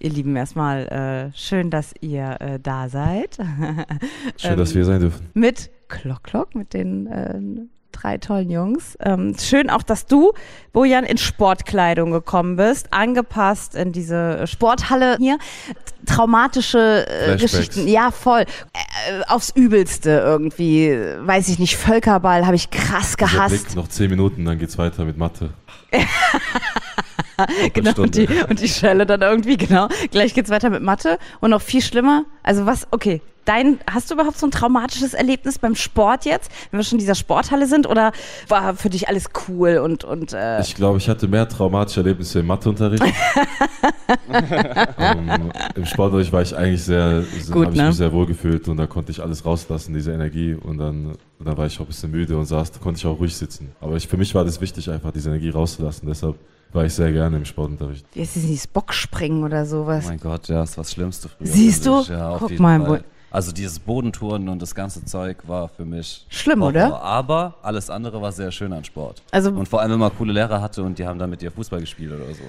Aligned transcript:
Ihr 0.00 0.10
Lieben, 0.10 0.36
erstmal 0.36 0.86
äh, 1.32 1.36
schön, 1.36 1.70
dass 1.70 1.92
ihr 2.00 2.36
äh, 2.40 2.60
da 2.60 2.88
seid. 2.88 3.36
Schön, 4.36 4.56
dass 4.56 4.74
wir 4.74 4.84
sein 4.84 5.00
dürfen. 5.00 5.26
Mit 5.34 5.70
Klock 5.88 6.22
Klock, 6.22 6.54
mit 6.54 6.72
den 6.72 7.08
äh, 7.08 7.40
drei 7.90 8.18
tollen 8.18 8.50
Jungs. 8.50 8.96
Ähm, 9.00 9.34
schön 9.38 9.70
auch, 9.70 9.82
dass 9.82 10.06
du, 10.06 10.32
Bojan, 10.72 11.04
in 11.04 11.18
Sportkleidung 11.18 12.12
gekommen 12.12 12.56
bist, 12.56 12.92
angepasst 12.92 13.74
in 13.74 13.92
diese 13.92 14.46
Sporthalle 14.46 15.16
hier. 15.18 15.38
Traumatische 16.06 17.06
äh. 17.08 17.36
Geschichten, 17.36 17.88
ja 17.88 18.10
voll. 18.10 18.42
Äh, 18.42 19.22
aufs 19.26 19.50
Übelste 19.50 20.10
irgendwie, 20.10 20.90
weiß 20.90 21.48
ich 21.48 21.58
nicht, 21.58 21.76
Völkerball 21.76 22.46
habe 22.46 22.56
ich 22.56 22.70
krass 22.70 23.16
gehasst. 23.16 23.64
Blick, 23.64 23.76
noch 23.76 23.88
zehn 23.88 24.10
Minuten, 24.10 24.44
dann 24.44 24.58
geht's 24.58 24.78
weiter 24.78 25.04
mit 25.04 25.16
Mathe. 25.16 25.50
Genau, 27.72 27.92
und 28.02 28.16
die, 28.16 28.28
und 28.48 28.60
die 28.60 28.68
Schelle 28.68 29.06
dann 29.06 29.22
irgendwie, 29.22 29.56
genau. 29.56 29.88
Gleich 30.10 30.34
geht's 30.34 30.50
weiter 30.50 30.70
mit 30.70 30.82
Mathe 30.82 31.18
und 31.40 31.50
noch 31.50 31.62
viel 31.62 31.82
schlimmer. 31.82 32.24
Also 32.42 32.66
was, 32.66 32.88
okay, 32.90 33.20
dein, 33.48 33.78
hast 33.90 34.10
du 34.10 34.14
überhaupt 34.14 34.38
so 34.38 34.46
ein 34.46 34.50
traumatisches 34.50 35.14
Erlebnis 35.14 35.58
beim 35.58 35.74
Sport 35.74 36.26
jetzt, 36.26 36.50
wenn 36.70 36.78
wir 36.78 36.84
schon 36.84 36.96
in 36.96 37.00
dieser 37.00 37.14
Sporthalle 37.14 37.66
sind 37.66 37.88
oder 37.88 38.12
war 38.48 38.74
für 38.76 38.90
dich 38.90 39.08
alles 39.08 39.30
cool 39.48 39.78
und, 39.78 40.04
und 40.04 40.34
äh, 40.34 40.60
Ich 40.60 40.74
glaube, 40.74 40.98
ich 40.98 41.08
hatte 41.08 41.28
mehr 41.28 41.48
traumatische 41.48 42.00
Erlebnisse 42.00 42.40
im 42.40 42.46
Matheunterricht. 42.46 43.02
ähm, 44.98 45.50
Im 45.74 45.86
Sportunterricht 45.86 46.32
war 46.32 46.42
ich 46.42 46.54
eigentlich 46.54 46.82
sehr, 46.84 47.24
habe 47.50 47.70
ich 47.70 47.76
ne? 47.76 47.86
mich 47.86 47.96
sehr 47.96 48.12
wohl 48.12 48.26
gefühlt 48.26 48.68
und 48.68 48.76
da 48.76 48.86
konnte 48.86 49.12
ich 49.12 49.22
alles 49.22 49.44
rauslassen, 49.44 49.94
diese 49.94 50.12
Energie 50.12 50.54
und 50.54 50.78
dann, 50.78 51.16
und 51.38 51.46
dann 51.46 51.56
war 51.56 51.66
ich 51.66 51.76
auch 51.76 51.84
ein 51.84 51.86
bisschen 51.86 52.10
müde 52.10 52.36
und 52.36 52.44
saß, 52.44 52.72
da 52.72 52.78
konnte 52.80 52.98
ich 52.98 53.06
auch 53.06 53.18
ruhig 53.18 53.34
sitzen. 53.34 53.72
Aber 53.80 53.96
ich, 53.96 54.06
für 54.06 54.18
mich 54.18 54.34
war 54.34 54.44
das 54.44 54.60
wichtig, 54.60 54.90
einfach 54.90 55.10
diese 55.10 55.30
Energie 55.30 55.50
rauszulassen, 55.50 56.06
deshalb 56.06 56.36
war 56.70 56.84
ich 56.84 56.92
sehr 56.92 57.10
gerne 57.12 57.38
im 57.38 57.46
Sportunterricht. 57.46 58.04
wie 58.12 58.20
ist 58.20 58.36
es 58.36 58.42
dieses 58.42 58.66
Bockspringen 58.66 59.42
oder 59.42 59.64
sowas? 59.64 60.04
Oh 60.06 60.10
mein 60.10 60.20
Gott, 60.20 60.48
ja, 60.48 60.60
das 60.60 60.76
war 60.76 60.84
das 60.84 60.92
Schlimmste 60.92 61.30
früher. 61.30 61.46
Siehst 61.46 61.86
du? 61.86 62.00
ich. 62.00 62.08
Ja, 62.08 62.36
Guck 62.38 62.58
mal, 62.58 62.78
Fall. 62.84 63.04
Also 63.30 63.52
dieses 63.52 63.78
Bodentouren 63.78 64.48
und 64.48 64.62
das 64.62 64.74
ganze 64.74 65.04
Zeug 65.04 65.36
war 65.46 65.68
für 65.68 65.84
mich 65.84 66.24
Schlimm, 66.30 66.60
Horror. 66.60 66.70
oder? 66.70 67.02
Aber 67.02 67.54
alles 67.62 67.90
andere 67.90 68.22
war 68.22 68.32
sehr 68.32 68.50
schön 68.50 68.72
an 68.72 68.84
Sport. 68.84 69.22
Also- 69.30 69.50
und 69.50 69.68
vor 69.68 69.80
allem, 69.80 69.92
wenn 69.92 69.98
man 69.98 70.16
coole 70.16 70.32
Lehrer 70.32 70.60
hatte 70.62 70.82
und 70.82 70.98
die 70.98 71.06
haben 71.06 71.18
dann 71.18 71.28
mit 71.30 71.42
dir 71.42 71.50
Fußball 71.50 71.80
gespielt 71.80 72.12
oder 72.12 72.26
so. 72.34 72.42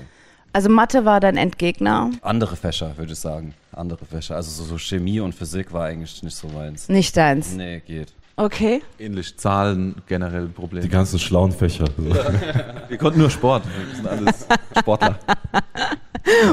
Also 0.54 0.67
Mathe 0.70 1.06
war 1.06 1.20
dein 1.20 1.38
Endgegner, 1.38 2.09
Andere 2.22 2.56
Fächer, 2.56 2.98
würde 2.98 3.14
ich 3.14 3.20
sagen. 3.20 3.54
Andere 3.72 4.04
Fächer. 4.06 4.36
Also 4.36 4.50
so, 4.50 4.64
so 4.67 4.78
Chemie 4.80 5.20
und 5.20 5.36
Physik 5.36 5.72
war 5.73 5.86
eigentlich 5.86 6.23
nicht 6.23 6.36
so 6.36 6.48
meins. 6.48 6.89
nicht 6.89 7.16
deins. 7.16 7.52
Nee, 7.54 7.82
geht. 7.86 8.14
Okay. 8.36 8.82
Ähnlich 8.98 9.38
Zahlen 9.38 9.95
generell 10.08 10.44
ein 10.45 10.54
Problem. 10.54 10.82
Die 10.82 10.88
ganzen 10.89 11.20
schlauen 11.20 11.52
Fächer. 11.52 11.86
So. 11.98 12.04
Wir 12.88 12.98
konnten 12.98 13.20
nur 13.20 13.30
Sport. 13.30 13.64
Wir 13.66 13.95
sind 13.95 14.08
alles 14.08 14.48
Sportler. 14.80 15.20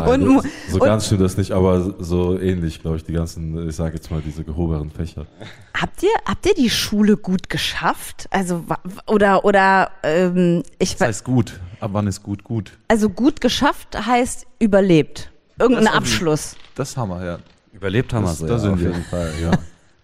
Nein, 0.00 0.28
Und 0.28 0.42
so 0.70 0.78
ganz 0.78 1.06
stimmt 1.06 1.20
das 1.22 1.36
nicht, 1.36 1.52
aber 1.52 1.94
so 1.98 2.38
ähnlich, 2.38 2.80
glaube 2.82 2.96
ich, 2.96 3.04
die 3.04 3.12
ganzen, 3.12 3.68
ich 3.68 3.76
sage 3.76 3.94
jetzt 3.96 4.10
mal, 4.10 4.20
diese 4.24 4.44
gehobenen 4.44 4.90
Fächer. 4.90 5.26
Habt 5.74 6.02
ihr, 6.02 6.08
habt 6.24 6.46
ihr 6.46 6.54
die 6.54 6.70
Schule 6.70 7.16
gut 7.16 7.48
geschafft? 7.50 8.26
Also 8.30 8.64
oder 9.06 9.44
oder 9.44 9.90
ähm, 10.02 10.62
ich 10.78 10.96
Das 10.96 11.08
heißt 11.08 11.24
gut. 11.24 11.60
Ab 11.80 11.90
wann 11.92 12.06
ist 12.06 12.22
gut 12.22 12.42
gut? 12.44 12.72
also 12.88 13.08
gut 13.10 13.40
geschafft 13.40 13.96
heißt 14.06 14.46
überlebt. 14.58 15.30
Irgendein 15.58 15.84
Das 15.86 15.94
Abschluss. 15.94 16.56
Das 16.74 16.96
haben 16.96 17.10
wir, 17.10 17.24
ja. 17.24 17.38
Überlebt 17.72 18.12
haben 18.14 18.24
wir 18.24 18.28
Das- 18.30 18.38
so, 18.38 18.46
da 18.46 18.54
ja, 18.54 18.58
sind 18.58 18.72
auf 18.72 18.80
wir. 18.80 18.90
jeden 18.90 19.04
Fall. 19.04 19.32
Ja. 19.42 19.50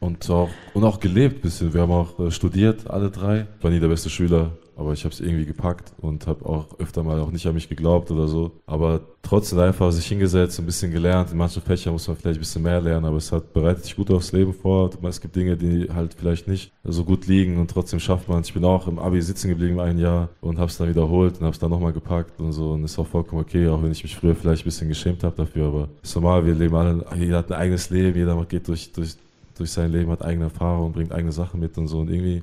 Und 0.00 0.28
auch, 0.30 0.50
und 0.74 0.84
auch 0.84 0.98
gelebt 0.98 1.36
ein 1.38 1.40
bisschen. 1.42 1.72
Wir 1.72 1.82
haben 1.82 1.92
auch 1.92 2.18
äh, 2.18 2.30
studiert, 2.30 2.90
alle 2.90 3.10
drei. 3.10 3.46
Ich 3.58 3.62
war 3.64 3.70
nie 3.70 3.78
der 3.80 3.88
beste 3.88 4.10
Schüler, 4.10 4.50
aber 4.82 4.92
ich 4.92 5.04
habe 5.04 5.14
es 5.14 5.20
irgendwie 5.20 5.46
gepackt 5.46 5.92
und 6.00 6.26
habe 6.26 6.44
auch 6.44 6.78
öfter 6.80 7.04
mal 7.04 7.20
auch 7.20 7.30
nicht 7.30 7.46
an 7.46 7.54
mich 7.54 7.68
geglaubt 7.68 8.10
oder 8.10 8.26
so. 8.26 8.50
Aber 8.66 9.00
trotzdem 9.22 9.60
einfach 9.60 9.92
sich 9.92 10.06
hingesetzt, 10.06 10.58
ein 10.58 10.66
bisschen 10.66 10.90
gelernt. 10.90 11.30
In 11.30 11.38
manchen 11.38 11.62
Fächern 11.62 11.92
muss 11.92 12.08
man 12.08 12.16
vielleicht 12.16 12.38
ein 12.38 12.40
bisschen 12.40 12.62
mehr 12.62 12.80
lernen, 12.80 13.06
aber 13.06 13.16
es 13.16 13.30
hat, 13.30 13.52
bereitet 13.52 13.84
dich 13.84 13.94
gut 13.94 14.10
aufs 14.10 14.32
Leben 14.32 14.52
vor. 14.52 14.90
Es 15.04 15.20
gibt 15.20 15.36
Dinge, 15.36 15.56
die 15.56 15.88
halt 15.88 16.14
vielleicht 16.14 16.48
nicht 16.48 16.72
so 16.82 17.04
gut 17.04 17.28
liegen 17.28 17.58
und 17.58 17.70
trotzdem 17.70 18.00
schafft 18.00 18.28
man 18.28 18.40
es. 18.40 18.48
Ich 18.48 18.54
bin 18.54 18.64
auch 18.64 18.88
im 18.88 18.98
Abi 18.98 19.22
sitzen 19.22 19.48
geblieben 19.48 19.78
ein 19.78 19.98
Jahr 19.98 20.30
und 20.40 20.58
habe 20.58 20.68
es 20.68 20.76
dann 20.76 20.88
wiederholt 20.88 21.38
und 21.38 21.42
habe 21.42 21.52
es 21.52 21.60
dann 21.60 21.70
nochmal 21.70 21.92
gepackt 21.92 22.40
und 22.40 22.50
so. 22.50 22.72
Und 22.72 22.82
ist 22.82 22.98
auch 22.98 23.06
vollkommen 23.06 23.42
okay, 23.42 23.68
auch 23.68 23.80
wenn 23.82 23.92
ich 23.92 24.02
mich 24.02 24.16
früher 24.16 24.34
vielleicht 24.34 24.62
ein 24.62 24.66
bisschen 24.66 24.88
geschämt 24.88 25.22
habe 25.22 25.36
dafür. 25.36 25.68
Aber 25.68 25.88
ist 26.02 26.14
normal, 26.16 26.44
wir 26.44 26.54
leben 26.54 26.74
alle, 26.74 27.04
jeder 27.16 27.38
hat 27.38 27.52
ein 27.52 27.58
eigenes 27.58 27.88
Leben, 27.90 28.18
jeder 28.18 28.44
geht 28.46 28.66
durch, 28.66 28.92
durch, 28.92 29.14
durch 29.56 29.70
sein 29.70 29.92
Leben, 29.92 30.10
hat 30.10 30.22
eigene 30.22 30.46
Erfahrungen, 30.46 30.92
bringt 30.92 31.12
eigene 31.12 31.30
Sachen 31.30 31.60
mit 31.60 31.78
und 31.78 31.86
so. 31.86 32.00
Und 32.00 32.10
irgendwie 32.10 32.42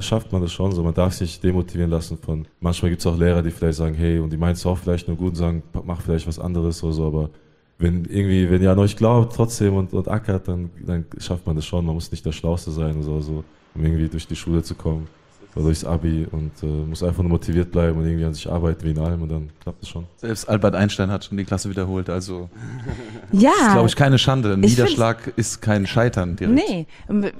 schafft 0.00 0.32
man 0.32 0.42
das 0.42 0.52
schon 0.52 0.72
so. 0.72 0.82
Man 0.82 0.94
darf 0.94 1.14
sich 1.14 1.40
demotivieren 1.40 1.90
lassen 1.90 2.18
von. 2.18 2.46
Manchmal 2.60 2.90
gibt 2.90 3.00
es 3.00 3.06
auch 3.06 3.16
Lehrer, 3.16 3.42
die 3.42 3.50
vielleicht 3.50 3.78
sagen, 3.78 3.94
hey, 3.94 4.18
und 4.18 4.32
die 4.32 4.36
meinen 4.36 4.54
es 4.54 4.66
auch 4.66 4.78
vielleicht 4.78 5.08
nur 5.08 5.16
gut 5.16 5.30
und 5.30 5.36
sagen, 5.36 5.62
mach 5.84 6.00
vielleicht 6.00 6.26
was 6.26 6.38
anderes 6.38 6.82
oder 6.82 6.92
so, 6.92 7.06
aber 7.06 7.30
wenn 7.78 8.04
irgendwie, 8.06 8.50
wenn 8.50 8.62
ihr 8.62 8.70
an 8.70 8.78
euch 8.78 8.96
glaubt 8.96 9.34
trotzdem 9.34 9.74
und, 9.74 9.92
und 9.92 10.08
ackert, 10.08 10.48
dann, 10.48 10.70
dann 10.84 11.04
schafft 11.18 11.46
man 11.46 11.56
das 11.56 11.66
schon. 11.66 11.84
Man 11.84 11.94
muss 11.94 12.10
nicht 12.10 12.24
der 12.24 12.32
Schlauste 12.32 12.70
sein 12.70 12.94
oder 12.96 13.04
so, 13.04 13.20
so, 13.20 13.44
um 13.74 13.84
irgendwie 13.84 14.08
durch 14.08 14.26
die 14.26 14.36
Schule 14.36 14.62
zu 14.62 14.74
kommen. 14.74 15.08
Oder 15.56 15.64
durchs 15.64 15.84
Abi 15.84 16.26
und 16.30 16.52
äh, 16.62 16.66
muss 16.66 17.02
einfach 17.02 17.22
nur 17.22 17.30
motiviert 17.30 17.72
bleiben 17.72 17.98
und 17.98 18.06
irgendwie 18.06 18.26
an 18.26 18.34
sich 18.34 18.48
arbeiten 18.48 18.84
wie 18.84 18.90
in 18.90 18.98
allem 18.98 19.22
und 19.22 19.30
dann 19.30 19.48
klappt 19.62 19.82
es 19.82 19.88
schon. 19.88 20.04
Selbst 20.16 20.48
Albert 20.48 20.74
Einstein 20.76 21.10
hat 21.10 21.24
schon 21.24 21.38
die 21.38 21.44
Klasse 21.44 21.70
wiederholt. 21.70 22.10
Also 22.10 22.50
Ja. 23.32 23.50
ist, 23.50 23.72
glaube 23.72 23.88
ich, 23.88 23.96
keine 23.96 24.18
Schande. 24.18 24.52
Ein 24.52 24.60
Niederschlag 24.60 25.32
ist 25.36 25.62
kein 25.62 25.86
Scheitern 25.86 26.36
direkt. 26.36 26.54
Nee, 26.68 26.86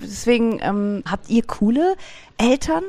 deswegen 0.02 0.58
ähm, 0.62 1.02
habt 1.08 1.28
ihr 1.28 1.42
coole 1.42 1.94
Eltern? 2.38 2.82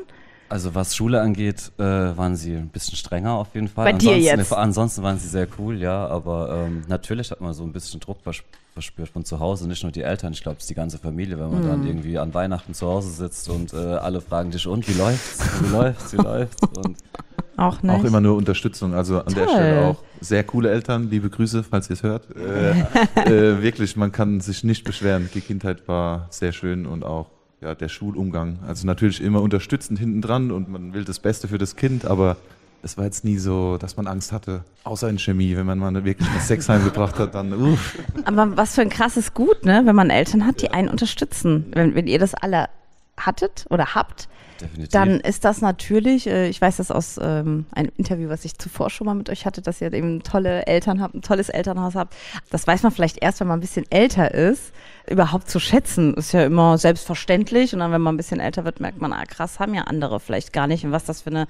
Also 0.50 0.74
was 0.74 0.96
Schule 0.96 1.20
angeht, 1.20 1.72
äh, 1.78 1.82
waren 1.82 2.34
sie 2.36 2.54
ein 2.54 2.68
bisschen 2.68 2.96
strenger 2.96 3.32
auf 3.34 3.48
jeden 3.54 3.68
Fall. 3.68 3.84
Bei 3.84 3.92
dir 3.92 4.12
ansonsten, 4.14 4.38
jetzt? 4.38 4.52
Ansonsten 4.52 5.02
waren 5.02 5.18
sie 5.18 5.28
sehr 5.28 5.46
cool, 5.58 5.78
ja. 5.78 6.06
Aber 6.06 6.64
ähm, 6.66 6.84
natürlich 6.88 7.30
hat 7.30 7.40
man 7.40 7.52
so 7.52 7.64
ein 7.64 7.72
bisschen 7.72 8.00
Druck 8.00 8.18
vers 8.22 8.42
verspürt 8.72 9.08
von 9.08 9.24
zu 9.24 9.40
Hause. 9.40 9.66
Nicht 9.66 9.82
nur 9.82 9.90
die 9.90 10.02
Eltern, 10.02 10.32
ich 10.32 10.40
glaube, 10.42 10.58
es 10.58 10.62
ist 10.64 10.70
die 10.70 10.74
ganze 10.74 10.98
Familie, 10.98 11.38
wenn 11.40 11.50
man 11.50 11.64
Mhm. 11.64 11.68
dann 11.68 11.86
irgendwie 11.86 12.16
an 12.16 12.32
Weihnachten 12.32 12.74
zu 12.74 12.86
Hause 12.86 13.10
sitzt 13.10 13.48
und 13.48 13.72
äh, 13.74 13.76
alle 13.76 14.20
fragen 14.20 14.52
dich, 14.52 14.66
und 14.68 14.86
wie 14.88 14.92
läuft's? 14.96 15.40
Wie 15.62 15.68
läuft's? 15.72 16.12
Wie 16.12 16.16
läuft's? 16.16 16.62
Und 16.78 16.96
Auch 17.56 17.82
nicht. 17.82 17.92
Auch 17.92 18.04
immer 18.04 18.20
nur 18.20 18.36
Unterstützung. 18.36 18.94
Also 18.94 19.18
an 19.20 19.34
der 19.34 19.46
Toll. 19.46 19.54
Stelle 19.54 19.84
auch 19.86 19.96
sehr 20.20 20.44
coole 20.44 20.70
Eltern. 20.70 21.10
Liebe 21.10 21.28
Grüße, 21.28 21.64
falls 21.64 21.90
ihr 21.90 21.94
es 21.94 22.04
hört. 22.04 22.28
Äh, 22.36 22.70
äh, 23.28 23.60
wirklich, 23.62 23.96
man 23.96 24.12
kann 24.12 24.38
sich 24.40 24.62
nicht 24.62 24.84
beschweren. 24.84 25.28
Die 25.34 25.40
Kindheit 25.40 25.88
war 25.88 26.28
sehr 26.30 26.52
schön 26.52 26.86
und 26.86 27.04
auch 27.04 27.26
ja, 27.60 27.74
der 27.74 27.88
Schulumgang. 27.88 28.58
Also 28.66 28.86
natürlich 28.86 29.20
immer 29.20 29.42
unterstützend 29.42 29.98
hinten 29.98 30.22
dran 30.22 30.50
und 30.50 30.68
man 30.68 30.94
will 30.94 31.04
das 31.04 31.18
Beste 31.18 31.48
für 31.48 31.58
das 31.58 31.76
Kind, 31.76 32.04
aber 32.04 32.36
es 32.82 32.96
war 32.96 33.04
jetzt 33.04 33.24
nie 33.24 33.38
so, 33.38 33.76
dass 33.76 33.96
man 33.96 34.06
Angst 34.06 34.30
hatte. 34.30 34.62
Außer 34.84 35.08
in 35.08 35.18
Chemie, 35.18 35.56
wenn 35.56 35.66
man 35.66 35.78
mal 35.78 35.92
wirklich 36.04 36.28
eine 36.28 36.40
Sex 36.40 36.68
heimgebracht 36.68 37.18
hat, 37.18 37.34
dann 37.34 37.52
uff. 37.52 37.98
Aber 38.24 38.56
was 38.56 38.76
für 38.76 38.82
ein 38.82 38.88
krasses 38.88 39.34
Gut, 39.34 39.64
ne? 39.64 39.82
Wenn 39.84 39.96
man 39.96 40.10
Eltern 40.10 40.46
hat, 40.46 40.62
die 40.62 40.70
einen 40.70 40.88
unterstützen. 40.88 41.66
Wenn, 41.72 41.94
wenn 41.94 42.06
ihr 42.06 42.20
das 42.20 42.34
alle 42.34 42.68
hattet 43.18 43.66
oder 43.70 43.94
habt, 43.94 44.28
definitiv. 44.60 44.88
dann 44.90 45.20
ist 45.20 45.44
das 45.44 45.60
natürlich, 45.60 46.26
äh, 46.26 46.48
ich 46.48 46.60
weiß 46.60 46.78
das 46.78 46.90
aus 46.90 47.18
ähm, 47.22 47.66
einem 47.72 47.92
Interview, 47.96 48.28
was 48.28 48.44
ich 48.44 48.58
zuvor 48.58 48.90
schon 48.90 49.06
mal 49.06 49.14
mit 49.14 49.30
euch 49.30 49.46
hatte, 49.46 49.62
dass 49.62 49.80
ihr 49.80 49.92
eben 49.92 50.22
tolle 50.22 50.66
Eltern 50.66 51.00
habt, 51.00 51.14
ein 51.14 51.22
tolles 51.22 51.48
Elternhaus 51.48 51.94
habt. 51.94 52.14
Das 52.50 52.66
weiß 52.66 52.82
man 52.82 52.92
vielleicht 52.92 53.22
erst, 53.22 53.40
wenn 53.40 53.48
man 53.48 53.58
ein 53.58 53.62
bisschen 53.62 53.86
älter 53.90 54.32
ist, 54.32 54.72
überhaupt 55.08 55.48
zu 55.48 55.60
schätzen. 55.60 56.14
Ist 56.14 56.32
ja 56.32 56.44
immer 56.44 56.78
selbstverständlich 56.78 57.72
und 57.72 57.80
dann, 57.80 57.92
wenn 57.92 58.00
man 58.00 58.14
ein 58.14 58.18
bisschen 58.18 58.40
älter 58.40 58.64
wird, 58.64 58.80
merkt 58.80 59.00
man, 59.00 59.12
ah 59.12 59.24
krass, 59.24 59.60
haben 59.60 59.74
ja 59.74 59.82
andere 59.82 60.20
vielleicht 60.20 60.52
gar 60.52 60.66
nicht 60.66 60.84
und 60.84 60.92
was 60.92 61.04
das 61.04 61.22
für 61.22 61.30
eine 61.30 61.46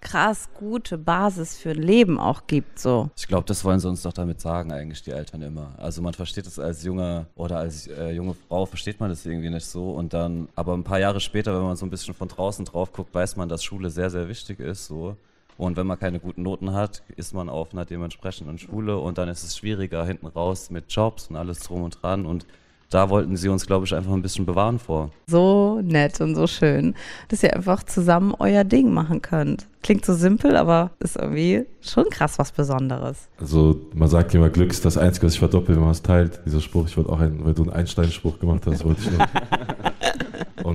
krass 0.00 0.48
gute 0.54 0.98
Basis 0.98 1.56
für 1.56 1.70
ein 1.70 1.82
Leben 1.82 2.18
auch 2.18 2.46
gibt, 2.46 2.78
so. 2.78 3.10
Ich 3.16 3.26
glaube, 3.26 3.46
das 3.46 3.64
wollen 3.64 3.80
sie 3.80 3.88
uns 3.88 4.02
doch 4.02 4.12
damit 4.12 4.40
sagen, 4.40 4.72
eigentlich 4.72 5.02
die 5.02 5.10
Eltern 5.10 5.42
immer. 5.42 5.74
Also 5.78 6.02
man 6.02 6.14
versteht 6.14 6.46
es 6.46 6.58
als 6.58 6.84
junger 6.84 7.26
oder 7.34 7.58
als 7.58 7.86
äh, 7.88 8.10
junge 8.10 8.34
Frau, 8.34 8.66
versteht 8.66 9.00
man 9.00 9.10
das 9.10 9.26
irgendwie 9.26 9.50
nicht 9.50 9.66
so. 9.66 9.90
Und 9.90 10.12
dann, 10.12 10.48
aber 10.54 10.74
ein 10.74 10.84
paar 10.84 11.00
Jahre 11.00 11.20
später, 11.20 11.54
wenn 11.54 11.64
man 11.64 11.76
so 11.76 11.86
ein 11.86 11.90
bisschen 11.90 12.14
von 12.14 12.28
draußen 12.28 12.64
drauf 12.64 12.92
guckt, 12.92 13.14
weiß 13.14 13.36
man, 13.36 13.48
dass 13.48 13.64
Schule 13.64 13.90
sehr, 13.90 14.10
sehr 14.10 14.28
wichtig 14.28 14.60
ist. 14.60 14.86
So. 14.86 15.16
Und 15.58 15.76
wenn 15.76 15.86
man 15.86 15.98
keine 15.98 16.20
guten 16.20 16.42
Noten 16.42 16.72
hat, 16.72 17.02
ist 17.16 17.32
man 17.32 17.48
auf 17.48 17.72
einer 17.72 17.84
dementsprechenden 17.84 18.58
Schule 18.58 18.98
und 18.98 19.18
dann 19.18 19.28
ist 19.28 19.42
es 19.42 19.56
schwieriger 19.56 20.04
hinten 20.04 20.26
raus 20.26 20.70
mit 20.70 20.92
Jobs 20.92 21.28
und 21.28 21.36
alles 21.36 21.60
drum 21.60 21.82
und 21.82 22.02
dran. 22.02 22.26
Und 22.26 22.46
da 22.90 23.10
wollten 23.10 23.36
sie 23.36 23.48
uns, 23.48 23.66
glaube 23.66 23.84
ich, 23.84 23.94
einfach 23.94 24.12
ein 24.12 24.22
bisschen 24.22 24.46
bewahren 24.46 24.78
vor. 24.78 25.10
so 25.26 25.80
nett 25.82 26.20
und 26.20 26.34
so 26.34 26.46
schön, 26.46 26.94
dass 27.28 27.42
ihr 27.42 27.54
einfach 27.54 27.82
zusammen 27.82 28.34
euer 28.38 28.64
Ding 28.64 28.92
machen 28.92 29.22
könnt. 29.22 29.66
Klingt 29.82 30.04
so 30.04 30.14
simpel, 30.14 30.56
aber 30.56 30.90
ist 31.00 31.16
irgendwie 31.16 31.64
schon 31.80 32.04
krass 32.10 32.38
was 32.38 32.52
Besonderes. 32.52 33.28
Also 33.38 33.80
man 33.94 34.08
sagt 34.08 34.34
immer, 34.34 34.50
Glück 34.50 34.70
ist 34.70 34.84
das 34.84 34.98
Einzige, 34.98 35.26
was 35.26 35.32
sich 35.32 35.40
verdoppelt, 35.40 35.76
wenn 35.76 35.84
man 35.84 35.92
es 35.92 36.02
teilt. 36.02 36.40
Dieser 36.44 36.60
Spruch, 36.60 36.86
ich 36.88 36.96
wollte 36.96 37.10
auch 37.10 37.20
einen, 37.20 37.44
weil 37.44 37.54
du 37.54 37.62
einen 37.62 37.72
Einstein-Spruch 37.72 38.38
gemacht 38.38 38.62
hast, 38.66 38.84
wollte 38.84 39.02
ich 39.02 39.10
noch. 39.16 39.26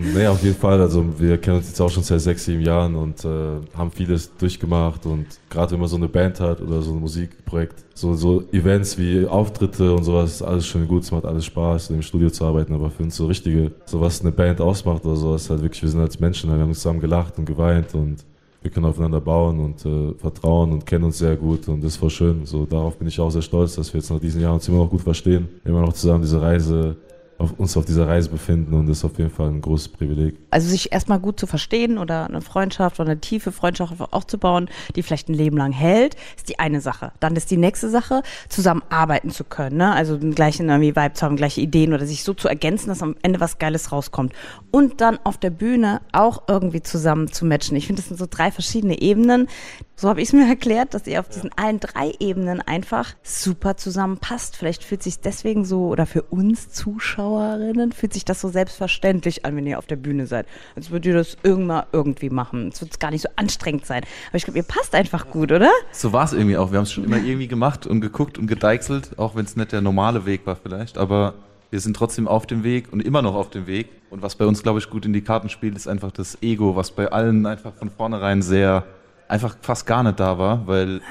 Und 0.02 0.16
nee, 0.16 0.26
auf 0.26 0.44
jeden 0.44 0.56
Fall, 0.56 0.82
also 0.82 1.06
wir 1.20 1.38
kennen 1.38 1.58
uns 1.58 1.68
jetzt 1.68 1.80
auch 1.80 1.90
schon 1.90 2.02
seit 2.02 2.22
sechs, 2.22 2.46
sieben 2.46 2.62
Jahren 2.62 2.96
und 2.96 3.24
äh, 3.24 3.60
haben 3.78 3.92
vieles 3.92 4.36
durchgemacht 4.36 5.06
und 5.06 5.28
gerade 5.48 5.74
wenn 5.74 5.80
man 5.80 5.90
so 5.90 5.96
eine 5.96 6.08
Band 6.08 6.40
hat 6.40 6.60
oder 6.60 6.82
so 6.82 6.94
ein 6.94 7.00
Musikprojekt, 7.00 7.86
so, 7.94 8.16
so 8.16 8.44
Events 8.52 8.98
wie 8.98 9.28
Auftritte 9.28 9.94
und 9.94 10.04
sowas, 10.04 10.42
alles 10.42 10.66
schön 10.66 10.88
gut, 10.88 11.04
es 11.04 11.12
macht 11.12 11.26
alles 11.26 11.46
Spaß, 11.46 11.92
im 11.92 12.02
Studio 12.02 12.32
zu 12.32 12.44
arbeiten, 12.46 12.74
aber 12.74 12.90
für 12.90 13.04
uns 13.04 13.16
so 13.16 13.28
richtige, 13.28 13.74
so 13.86 14.02
was 14.02 14.22
eine 14.22 14.32
Band 14.32 14.60
ausmacht 14.60 15.06
oder 15.06 15.16
so, 15.16 15.36
ist 15.36 15.52
halt 15.52 15.62
wirklich, 15.62 15.84
wir 15.84 15.90
sind 15.90 16.02
als 16.02 16.20
Menschen, 16.20 16.52
wir 16.52 16.60
haben 16.60 16.74
zusammen 16.74 17.00
gelacht 17.00 17.38
und 17.38 17.46
geweint 17.46 17.94
und 17.94 18.26
wir 18.64 18.72
können 18.72 18.88
aufeinander 18.88 19.22
bauen 19.22 19.60
und 19.60 19.86
äh, 19.86 20.16
vertrauen 20.18 20.72
und 20.72 20.86
kennen 20.88 21.04
uns 21.04 21.20
sehr 21.20 21.36
gut 21.36 21.68
und 21.68 21.84
das 21.84 21.94
ist 21.94 21.98
voll 21.98 22.10
schön. 22.10 22.48
So, 22.48 22.66
darauf 22.66 22.98
bin 22.98 23.08
ich 23.08 23.20
auch 23.20 23.30
sehr 23.30 23.42
stolz, 23.44 23.76
dass 23.76 23.94
wir 23.94 24.00
jetzt 24.00 24.10
nach 24.10 24.20
diesen 24.20 24.42
Jahren 24.42 24.56
uns 24.56 24.68
immer 24.68 24.80
noch 24.80 24.90
gut 24.90 25.02
verstehen, 25.02 25.48
immer 25.64 25.82
noch 25.82 25.94
zusammen 25.94 26.24
diese 26.24 26.42
Reise 26.42 26.96
auf 27.42 27.60
uns 27.60 27.76
auf 27.76 27.86
dieser 27.86 28.08
Reise 28.08 28.30
befinden 28.30 28.74
und 28.74 28.88
das 28.88 29.00
ist 29.00 29.06
auf 29.06 29.18
jeden 29.18 29.32
Fall 29.32 29.50
ein 29.50 29.62
großes 29.62 29.90
Privileg. 29.90 30.36
Also 30.52 30.70
sich 30.70 30.92
erstmal 30.92 31.20
gut 31.20 31.40
zu 31.40 31.48
verstehen 31.48 31.98
oder 31.98 32.28
eine 32.28 32.42
Freundschaft 32.42 33.00
oder 33.00 33.12
eine 33.12 33.20
tiefe 33.20 33.52
Freundschaft 33.52 33.94
aufzubauen, 34.12 34.70
die 34.96 35.04
vielleicht 35.04 35.30
ein 35.30 35.34
Leben 35.34 35.58
lang 35.58 35.72
hält, 35.72 36.16
ist 36.38 36.50
die 36.50 36.60
eine 36.60 36.82
Sache. 36.82 37.12
Dann 37.20 37.36
ist 37.36 37.50
die 37.52 37.58
nächste 37.58 37.90
Sache, 37.90 38.22
zusammen 38.48 38.84
arbeiten 38.90 39.32
zu 39.32 39.44
können, 39.44 39.78
ne? 39.78 39.94
also 39.94 40.18
den 40.18 40.36
gleichen 40.36 40.70
irgendwie 40.70 40.96
Vibe 40.96 41.14
zu 41.14 41.26
haben, 41.26 41.36
gleiche 41.36 41.62
Ideen 41.62 41.94
oder 41.94 42.06
sich 42.06 42.24
so 42.24 42.34
zu 42.34 42.48
ergänzen, 42.48 42.90
dass 42.90 43.02
am 43.02 43.16
Ende 43.22 43.40
was 43.40 43.58
Geiles 43.60 43.92
rauskommt. 43.92 44.34
Und 44.70 45.02
dann 45.02 45.20
auf 45.24 45.38
der 45.38 45.50
Bühne 45.50 46.02
auch 46.12 46.44
irgendwie 46.48 46.82
zusammen 46.82 47.32
zu 47.32 47.46
matchen. 47.46 47.76
Ich 47.76 47.88
finde, 47.88 48.02
das 48.02 48.10
sind 48.10 48.18
so 48.18 48.28
drei 48.30 48.52
verschiedene 48.52 49.02
Ebenen. 49.02 49.48
So 49.96 50.10
habe 50.10 50.22
ich 50.22 50.30
es 50.30 50.34
mir 50.34 50.48
erklärt, 50.48 50.94
dass 50.94 51.06
ihr 51.06 51.20
auf 51.20 51.30
diesen 51.30 51.52
allen 51.56 51.80
drei 51.80 52.14
Ebenen 52.20 52.62
einfach 52.62 53.14
super 53.22 53.78
zusammenpasst. 53.78 54.56
Vielleicht 54.56 54.84
fühlt 54.84 55.04
sich 55.04 55.20
deswegen 55.20 55.64
so 55.64 55.88
oder 55.88 56.06
für 56.06 56.24
uns 56.24 56.72
Zuschauer 56.72 57.12
Zuschauerinnen 57.22 57.92
fühlt 57.92 58.14
sich 58.14 58.26
das 58.26 58.42
so 58.42 58.50
selbstverständlich 58.50 59.46
an, 59.46 59.56
wenn 59.56 59.66
ihr 59.66 59.78
auf 59.78 59.86
der 59.86 59.96
Bühne 59.96 60.28
seid. 60.28 60.46
Als 60.76 60.92
würdet 60.92 61.08
ihr 61.08 61.14
das 61.14 61.38
irgendwann 61.44 61.86
irgendwie 61.92 62.30
machen. 62.30 62.70
Es 62.74 62.82
wird 62.82 63.00
gar 63.00 63.12
nicht 63.12 63.22
so 63.22 63.30
anstrengend 63.36 63.86
sein. 63.86 64.04
Aber 64.30 64.38
ich 64.38 64.44
glaube, 64.44 64.58
ihr 64.58 64.64
passt 64.64 64.96
einfach 64.96 65.30
gut, 65.30 65.52
oder? 65.52 65.70
So 65.92 66.14
war 66.14 66.26
es 66.26 66.34
irgendwie 66.34 66.58
auch. 66.58 66.72
Wir 66.72 66.78
haben 66.78 66.84
es 66.84 66.92
schon 66.92 67.04
immer 67.04 67.18
irgendwie 67.18 67.48
gemacht 67.48 67.88
und 67.88 68.02
geguckt 68.02 68.38
und 68.38 68.48
gedeichselt, 68.48 69.18
auch 69.18 69.36
wenn 69.36 69.46
es 69.46 69.56
nicht 69.56 69.72
der 69.72 69.82
normale 69.82 70.26
Weg 70.26 70.46
war 70.46 70.56
vielleicht. 70.56 70.98
Aber 70.98 71.34
wir 71.70 71.80
sind 71.80 71.96
trotzdem 71.96 72.28
auf 72.28 72.46
dem 72.46 72.64
Weg 72.64 72.92
und 72.92 73.02
immer 73.02 73.22
noch 73.22 73.36
auf 73.36 73.50
dem 73.50 73.68
Weg. 73.68 73.90
Und 74.10 74.22
was 74.22 74.36
bei 74.36 74.46
uns, 74.46 74.64
glaube 74.64 74.80
ich, 74.80 74.90
gut 74.90 75.06
in 75.06 75.14
die 75.14 75.22
Karten 75.22 75.50
spielt, 75.50 75.76
ist 75.76 75.88
einfach 75.88 76.12
das 76.12 76.38
Ego, 76.42 76.76
was 76.76 76.92
bei 76.92 77.12
allen 77.12 77.46
einfach 77.46 77.74
von 77.74 77.90
vornherein 77.90 78.42
sehr, 78.42 78.84
einfach 79.32 79.56
fast 79.62 79.86
gar 79.86 80.04
nicht 80.04 80.20
da 80.20 80.38
war, 80.38 80.68
weil 80.68 81.02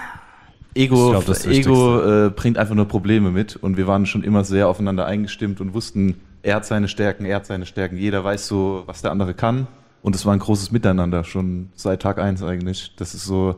Ego, 0.74 1.10
glaub, 1.10 1.46
Ego 1.46 2.26
äh, 2.26 2.30
bringt 2.30 2.58
einfach 2.58 2.74
nur 2.74 2.86
Probleme 2.86 3.30
mit 3.30 3.56
und 3.56 3.76
wir 3.76 3.86
waren 3.86 4.06
schon 4.06 4.22
immer 4.22 4.44
sehr 4.44 4.68
aufeinander 4.68 5.06
eingestimmt 5.06 5.60
und 5.60 5.74
wussten, 5.74 6.20
er 6.42 6.56
hat 6.56 6.66
seine 6.66 6.86
Stärken, 6.88 7.24
er 7.24 7.36
hat 7.36 7.46
seine 7.46 7.66
Stärken. 7.66 7.96
Jeder 7.96 8.22
weiß 8.22 8.46
so, 8.46 8.84
was 8.86 9.02
der 9.02 9.10
andere 9.10 9.34
kann 9.34 9.66
und 10.02 10.14
es 10.14 10.24
war 10.26 10.32
ein 10.32 10.38
großes 10.38 10.70
Miteinander 10.70 11.24
schon 11.24 11.70
seit 11.74 12.02
Tag 12.02 12.18
eins 12.18 12.42
eigentlich. 12.42 12.94
Das 12.96 13.14
ist 13.14 13.24
so 13.24 13.56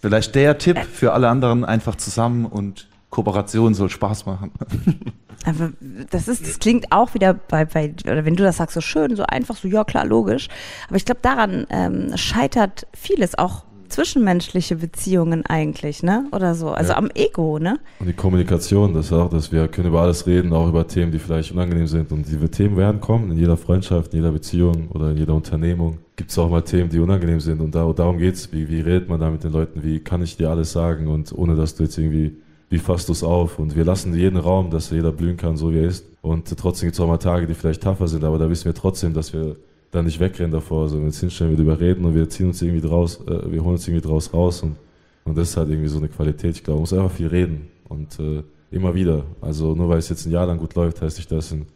vielleicht 0.00 0.34
der 0.34 0.58
Tipp 0.58 0.78
für 0.78 1.12
alle 1.12 1.28
anderen 1.28 1.64
einfach 1.64 1.96
zusammen 1.96 2.46
und 2.46 2.88
Kooperation 3.10 3.74
soll 3.74 3.88
Spaß 3.88 4.26
machen. 4.26 4.52
Aber 5.46 5.72
das 6.10 6.28
ist, 6.28 6.46
das 6.46 6.58
klingt 6.58 6.90
auch 6.90 7.14
wieder 7.14 7.34
bei, 7.34 7.64
bei, 7.64 7.94
oder 8.04 8.24
wenn 8.24 8.34
du 8.34 8.42
das 8.42 8.56
sagst, 8.56 8.74
so 8.74 8.80
schön, 8.80 9.14
so 9.14 9.22
einfach, 9.24 9.56
so 9.56 9.68
ja 9.68 9.84
klar, 9.84 10.04
logisch. 10.04 10.48
Aber 10.88 10.96
ich 10.96 11.04
glaube, 11.04 11.20
daran 11.22 11.66
ähm, 11.70 12.16
scheitert 12.16 12.86
vieles 12.92 13.38
auch 13.38 13.64
zwischenmenschliche 13.88 14.76
Beziehungen 14.76 15.44
eigentlich, 15.46 16.02
ne? 16.02 16.26
Oder 16.32 16.54
so. 16.54 16.70
Also 16.70 16.92
ja. 16.92 16.98
am 16.98 17.10
Ego, 17.14 17.58
ne? 17.58 17.78
Und 18.00 18.06
die 18.06 18.12
Kommunikation, 18.12 18.94
das 18.94 19.06
ist 19.06 19.12
auch, 19.12 19.30
dass 19.30 19.52
wir 19.52 19.68
können 19.68 19.88
über 19.88 20.02
alles 20.02 20.26
reden, 20.26 20.52
auch 20.52 20.68
über 20.68 20.86
Themen, 20.86 21.12
die 21.12 21.18
vielleicht 21.18 21.52
unangenehm 21.52 21.86
sind. 21.86 22.12
Und 22.12 22.26
diese 22.26 22.50
Themen 22.50 22.76
werden 22.76 23.00
kommen 23.00 23.30
in 23.30 23.38
jeder 23.38 23.56
Freundschaft, 23.56 24.12
in 24.12 24.20
jeder 24.20 24.32
Beziehung 24.32 24.88
oder 24.90 25.10
in 25.10 25.16
jeder 25.16 25.34
Unternehmung. 25.34 25.98
Gibt 26.16 26.30
es 26.30 26.38
auch 26.38 26.50
mal 26.50 26.62
Themen, 26.62 26.88
die 26.90 26.98
unangenehm 26.98 27.40
sind. 27.40 27.60
Und 27.60 27.74
da, 27.74 27.92
darum 27.92 28.18
geht's. 28.18 28.52
Wie, 28.52 28.68
wie 28.68 28.80
redet 28.80 29.08
man 29.08 29.20
da 29.20 29.30
mit 29.30 29.44
den 29.44 29.52
Leuten? 29.52 29.82
Wie 29.82 30.00
kann 30.00 30.22
ich 30.22 30.36
dir 30.36 30.50
alles 30.50 30.72
sagen? 30.72 31.08
Und 31.08 31.32
ohne 31.32 31.56
dass 31.56 31.74
du 31.74 31.84
jetzt 31.84 31.98
irgendwie, 31.98 32.36
wie 32.70 32.78
fasst 32.78 33.08
du 33.08 33.12
es 33.12 33.22
auf? 33.22 33.58
Und 33.58 33.76
wir 33.76 33.84
lassen 33.84 34.14
jeden 34.14 34.38
Raum, 34.38 34.70
dass 34.70 34.90
jeder 34.90 35.12
blühen 35.12 35.36
kann, 35.36 35.56
so 35.56 35.72
wie 35.72 35.78
er 35.78 35.88
ist. 35.88 36.06
Und 36.22 36.48
trotzdem 36.58 36.88
gibt 36.88 36.94
es 36.94 37.00
auch 37.00 37.06
mal 37.06 37.18
Tage, 37.18 37.46
die 37.46 37.54
vielleicht 37.54 37.82
tougher 37.82 38.08
sind, 38.08 38.24
aber 38.24 38.38
da 38.38 38.50
wissen 38.50 38.64
wir 38.64 38.74
trotzdem, 38.74 39.14
dass 39.14 39.32
wir 39.32 39.56
da 39.96 40.02
nicht 40.02 40.20
wegrennen 40.20 40.52
davor, 40.52 40.88
sondern 40.88 41.08
jetzt 41.08 41.20
hinstellen, 41.20 41.56
wir 41.56 41.64
überreden 41.64 42.04
und 42.04 42.14
wir 42.14 42.28
ziehen 42.28 42.48
uns 42.48 42.62
irgendwie 42.62 42.86
draus, 42.86 43.20
äh, 43.26 43.50
wir 43.50 43.64
holen 43.64 43.74
uns 43.74 43.88
irgendwie 43.88 44.06
draus 44.06 44.32
raus 44.32 44.62
und, 44.62 44.76
und 45.24 45.36
das 45.36 45.50
ist 45.50 45.56
halt 45.56 45.70
irgendwie 45.70 45.88
so 45.88 45.98
eine 45.98 46.08
Qualität. 46.08 46.56
Ich 46.56 46.64
glaube, 46.64 46.76
man 46.76 46.82
muss 46.82 46.92
einfach 46.92 47.10
viel 47.10 47.28
reden 47.28 47.68
und 47.88 48.18
äh, 48.20 48.42
immer 48.70 48.94
wieder. 48.94 49.24
Also 49.40 49.74
nur 49.74 49.88
weil 49.88 49.98
es 49.98 50.08
jetzt 50.08 50.26
ein 50.26 50.32
Jahr 50.32 50.46
lang 50.46 50.58
gut 50.58 50.74
läuft, 50.74 51.02
heißt 51.02 51.16
nicht, 51.18 51.32
dass 51.32 51.50
in, 51.52 51.66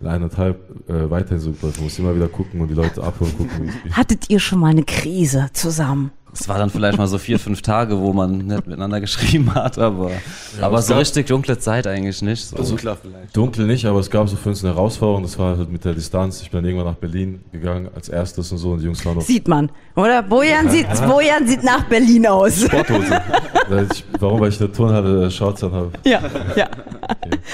in 0.00 0.06
eineinhalb 0.06 0.88
äh, 0.88 1.10
weiterhin 1.10 1.40
so 1.40 1.50
läuft. 1.50 1.76
Man 1.76 1.84
muss 1.84 1.98
immer 1.98 2.14
wieder 2.14 2.28
gucken 2.28 2.60
und 2.60 2.68
die 2.68 2.74
Leute 2.74 3.02
abholen, 3.02 3.36
gucken. 3.36 3.72
Hattet 3.92 4.30
ihr 4.30 4.38
schon 4.38 4.60
mal 4.60 4.70
eine 4.70 4.84
Krise 4.84 5.48
zusammen? 5.52 6.12
Es 6.32 6.48
war 6.48 6.58
dann 6.58 6.70
vielleicht 6.70 6.98
mal 6.98 7.06
so 7.06 7.18
vier, 7.18 7.38
fünf 7.38 7.62
Tage, 7.62 7.98
wo 7.98 8.12
man 8.12 8.38
nicht 8.38 8.66
miteinander 8.66 9.00
geschrieben 9.08 9.54
hat, 9.54 9.78
aber, 9.78 10.10
ja, 10.10 10.18
aber 10.60 10.82
so 10.82 10.94
richtig 10.94 11.26
dunkle 11.26 11.58
Zeit 11.58 11.86
eigentlich 11.86 12.22
nicht. 12.22 12.48
So. 12.48 12.56
Also 12.56 12.76
klar 12.76 12.96
vielleicht. 13.00 13.36
Dunkel 13.36 13.66
nicht, 13.66 13.86
aber 13.86 13.98
es 13.98 14.10
gab 14.10 14.28
so 14.28 14.36
für 14.36 14.50
uns 14.50 14.62
eine 14.64 14.74
Herausforderung, 14.74 15.22
das 15.22 15.38
war 15.38 15.56
halt 15.56 15.70
mit 15.70 15.84
der 15.84 15.94
Distanz. 15.94 16.42
Ich 16.42 16.50
bin 16.50 16.58
dann 16.58 16.70
irgendwann 16.70 16.92
nach 16.92 16.98
Berlin 16.98 17.40
gegangen 17.50 17.88
als 17.94 18.08
erstes 18.08 18.52
und 18.52 18.58
so 18.58 18.72
und 18.72 18.80
die 18.80 18.84
Jungs 18.84 19.04
waren 19.04 19.16
noch... 19.16 19.22
Sieht 19.22 19.48
man, 19.48 19.70
oder? 19.96 20.22
Bojan, 20.22 20.66
ja. 20.66 20.70
sieht, 20.70 21.06
Bojan 21.06 21.46
sieht 21.48 21.64
nach 21.64 21.84
Berlin 21.84 22.26
aus. 22.26 22.62
Sporthose. 22.62 23.20
ich, 23.92 24.04
warum? 24.20 24.40
Weil 24.40 24.50
ich 24.50 24.60
eine 24.60 24.70
Turnhalle 24.70 25.26
äh, 25.26 25.30
Shorts 25.30 25.64
an 25.64 25.72
habe. 25.72 25.90
Ja, 26.04 26.20
ja. 26.54 26.68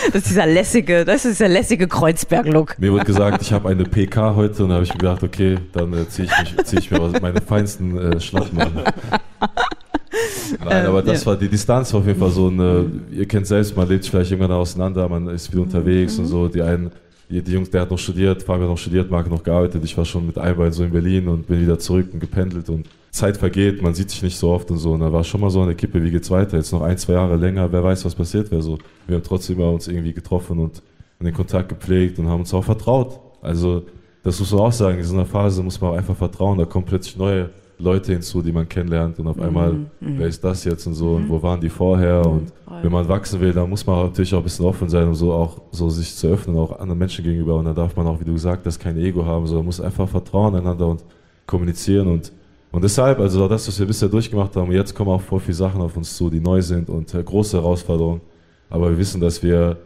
Das 0.06 0.22
ist 0.22 0.30
dieser 0.30 0.46
lässige, 0.46 1.04
das 1.04 1.24
ist 1.24 1.40
dieser 1.40 1.48
lässige 1.48 1.88
Kreuzberg-Look. 1.88 2.78
Mir 2.78 2.92
wurde 2.92 3.04
gesagt, 3.04 3.42
ich 3.42 3.52
habe 3.52 3.68
eine 3.68 3.84
PK 3.84 4.34
heute 4.34 4.62
und 4.64 4.70
da 4.70 4.76
habe 4.76 4.84
ich 4.84 4.92
mir 4.92 4.98
gedacht, 4.98 5.22
okay, 5.22 5.56
dann 5.72 5.92
äh, 5.92 6.08
ziehe 6.08 6.28
ich, 6.28 6.64
zieh 6.64 6.78
ich 6.78 6.90
mir 6.90 7.00
meine 7.20 7.40
feinsten 7.40 7.96
äh, 7.96 8.20
Schlappen 8.20 8.60
an. 8.60 8.72
Nein, 10.64 10.86
aber 10.86 11.02
das 11.02 11.22
ja. 11.22 11.26
war 11.26 11.36
die 11.36 11.48
Distanz 11.48 11.92
war 11.92 12.00
auf 12.00 12.06
jeden 12.06 12.18
Fall 12.18 12.30
so 12.30 12.48
eine, 12.48 12.86
ihr 13.10 13.26
kennt 13.26 13.46
selbst, 13.46 13.76
man 13.76 13.88
lebt 13.88 14.06
vielleicht 14.06 14.30
irgendwann 14.30 14.52
auseinander, 14.56 15.08
man 15.08 15.28
ist 15.28 15.50
wieder 15.52 15.62
unterwegs 15.62 16.16
mhm. 16.16 16.24
und 16.24 16.30
so. 16.30 16.48
Die 16.48 16.62
einen, 16.62 16.90
die, 17.28 17.42
die, 17.42 17.52
Jungs, 17.52 17.70
der 17.70 17.82
hat 17.82 17.90
noch 17.90 17.98
studiert, 17.98 18.42
Fabian 18.42 18.64
hat 18.64 18.70
noch 18.70 18.78
studiert, 18.78 19.10
Marc 19.10 19.28
noch 19.28 19.42
gearbeitet. 19.42 19.82
Ich 19.84 19.96
war 19.96 20.04
schon 20.04 20.26
mit 20.26 20.38
einem 20.38 20.56
Bein 20.56 20.72
so 20.72 20.84
in 20.84 20.90
Berlin 20.90 21.28
und 21.28 21.46
bin 21.46 21.60
wieder 21.60 21.78
zurück 21.78 22.08
und 22.12 22.20
gependelt 22.20 22.68
und 22.68 22.86
Zeit 23.14 23.37
vergeht, 23.37 23.81
man 23.81 23.94
sieht 23.94 24.11
sich 24.11 24.22
nicht 24.22 24.38
so 24.38 24.50
oft 24.50 24.70
und 24.70 24.78
so. 24.78 24.93
Und 24.93 25.00
da 25.00 25.12
war 25.12 25.25
schon 25.25 25.40
mal 25.40 25.50
so 25.50 25.62
eine 25.62 25.75
Kippe, 25.75 26.02
wie 26.02 26.11
geht's 26.11 26.31
weiter? 26.31 26.56
Jetzt 26.56 26.72
noch 26.72 26.82
ein, 26.82 26.99
zwei 26.99 27.14
Jahre 27.14 27.37
länger, 27.37 27.70
wer 27.70 27.82
weiß, 27.82 28.05
was 28.05 28.14
passiert 28.14 28.50
wäre. 28.50 28.62
So, 28.62 28.78
wir 29.06 29.16
haben 29.16 29.22
trotzdem 29.22 29.58
immer 29.58 29.70
uns 29.70 29.88
irgendwie 29.88 30.12
getroffen 30.12 30.58
und 30.58 30.82
den 31.20 31.32
Kontakt 31.32 31.70
gepflegt 31.70 32.19
und 32.19 32.28
haben 32.28 32.40
uns 32.40 32.52
auch 32.52 32.64
vertraut. 32.64 33.19
Also, 33.40 33.84
das 34.22 34.38
muss 34.40 34.52
man 34.52 34.61
auch 34.61 34.72
sagen, 34.72 34.99
in 34.99 35.05
so 35.05 35.14
einer 35.14 35.26
Phase 35.26 35.62
muss 35.62 35.81
man 35.81 35.93
auch 35.93 35.96
einfach 35.96 36.16
vertrauen, 36.16 36.58
da 36.58 36.64
kommen 36.64 36.84
plötzlich 36.84 37.16
neue 37.16 37.50
Leute 37.78 38.12
hinzu, 38.12 38.43
die 38.43 38.52
man 38.52 38.69
kennenlernt 38.69 39.19
und 39.19 39.26
auf 39.26 39.38
einmal, 39.38 39.72
mhm. 39.72 39.87
mhm. 40.00 40.19
wer 40.19 40.28
ist 40.28 40.43
das 40.44 40.64
jetzt 40.64 40.87
und 40.87 40.94
so 40.94 41.16
und 41.16 41.28
wo 41.28 41.43
waren 41.43 41.61
die 41.61 41.69
vorher 41.69 42.26
mhm. 42.26 42.32
und 42.32 42.52
wenn 42.82 42.93
man 42.93 43.08
wachsen 43.08 43.40
will, 43.40 43.52
dann 43.52 43.69
muss 43.69 43.87
man 43.87 44.06
natürlich 44.06 44.32
auch 44.34 44.38
ein 44.38 44.44
bisschen 44.44 44.64
offen 44.64 44.88
sein, 44.88 45.08
um 45.08 45.14
so 45.14 45.32
auch 45.32 45.61
so 45.72 45.90
sich 45.90 46.14
zu 46.14 46.28
öffnen, 46.28 46.56
auch 46.56 46.78
anderen 46.78 46.99
Menschen 46.99 47.25
gegenüber 47.25 47.56
und 47.56 47.64
dann 47.64 47.75
darf 47.75 47.96
man 47.96 48.06
auch, 48.06 48.20
wie 48.20 48.25
du 48.25 48.32
gesagt 48.32 48.64
hast, 48.66 48.78
kein 48.78 48.96
Ego 48.96 49.25
haben, 49.25 49.46
sondern 49.46 49.66
muss 49.66 49.81
einfach 49.81 50.08
vertrauen 50.08 50.55
einander 50.55 50.87
und 50.87 51.05
kommunizieren 51.46 52.08
und 52.08 52.32
und 52.75 52.85
deshalb, 52.85 53.19
also 53.21 53.49
das, 53.49 53.67
was 53.69 53.79
wir 53.79 53.87
bisher 53.87 54.09
durchgemacht 54.09 54.55
haben, 54.56 54.73
jetzt 54.73 54.94
kommen 54.94 55.11
auch 55.11 55.21
voll 55.21 55.41
viele 55.41 55.55
Sachen 55.55 55.81
auf 55.81 55.97
uns 55.97 56.17
zu, 56.17 56.31
die 56.31 56.41
neu 56.41 56.61
sind 56.61 56.88
und 56.88 57.15
äh, 57.15 57.23
große 57.23 57.56
Herausforderungen. 57.56 58.21
Aber 58.69 58.91
wir 58.91 58.99
wissen, 58.99 59.21
dass 59.21 59.43
wir 59.43 59.76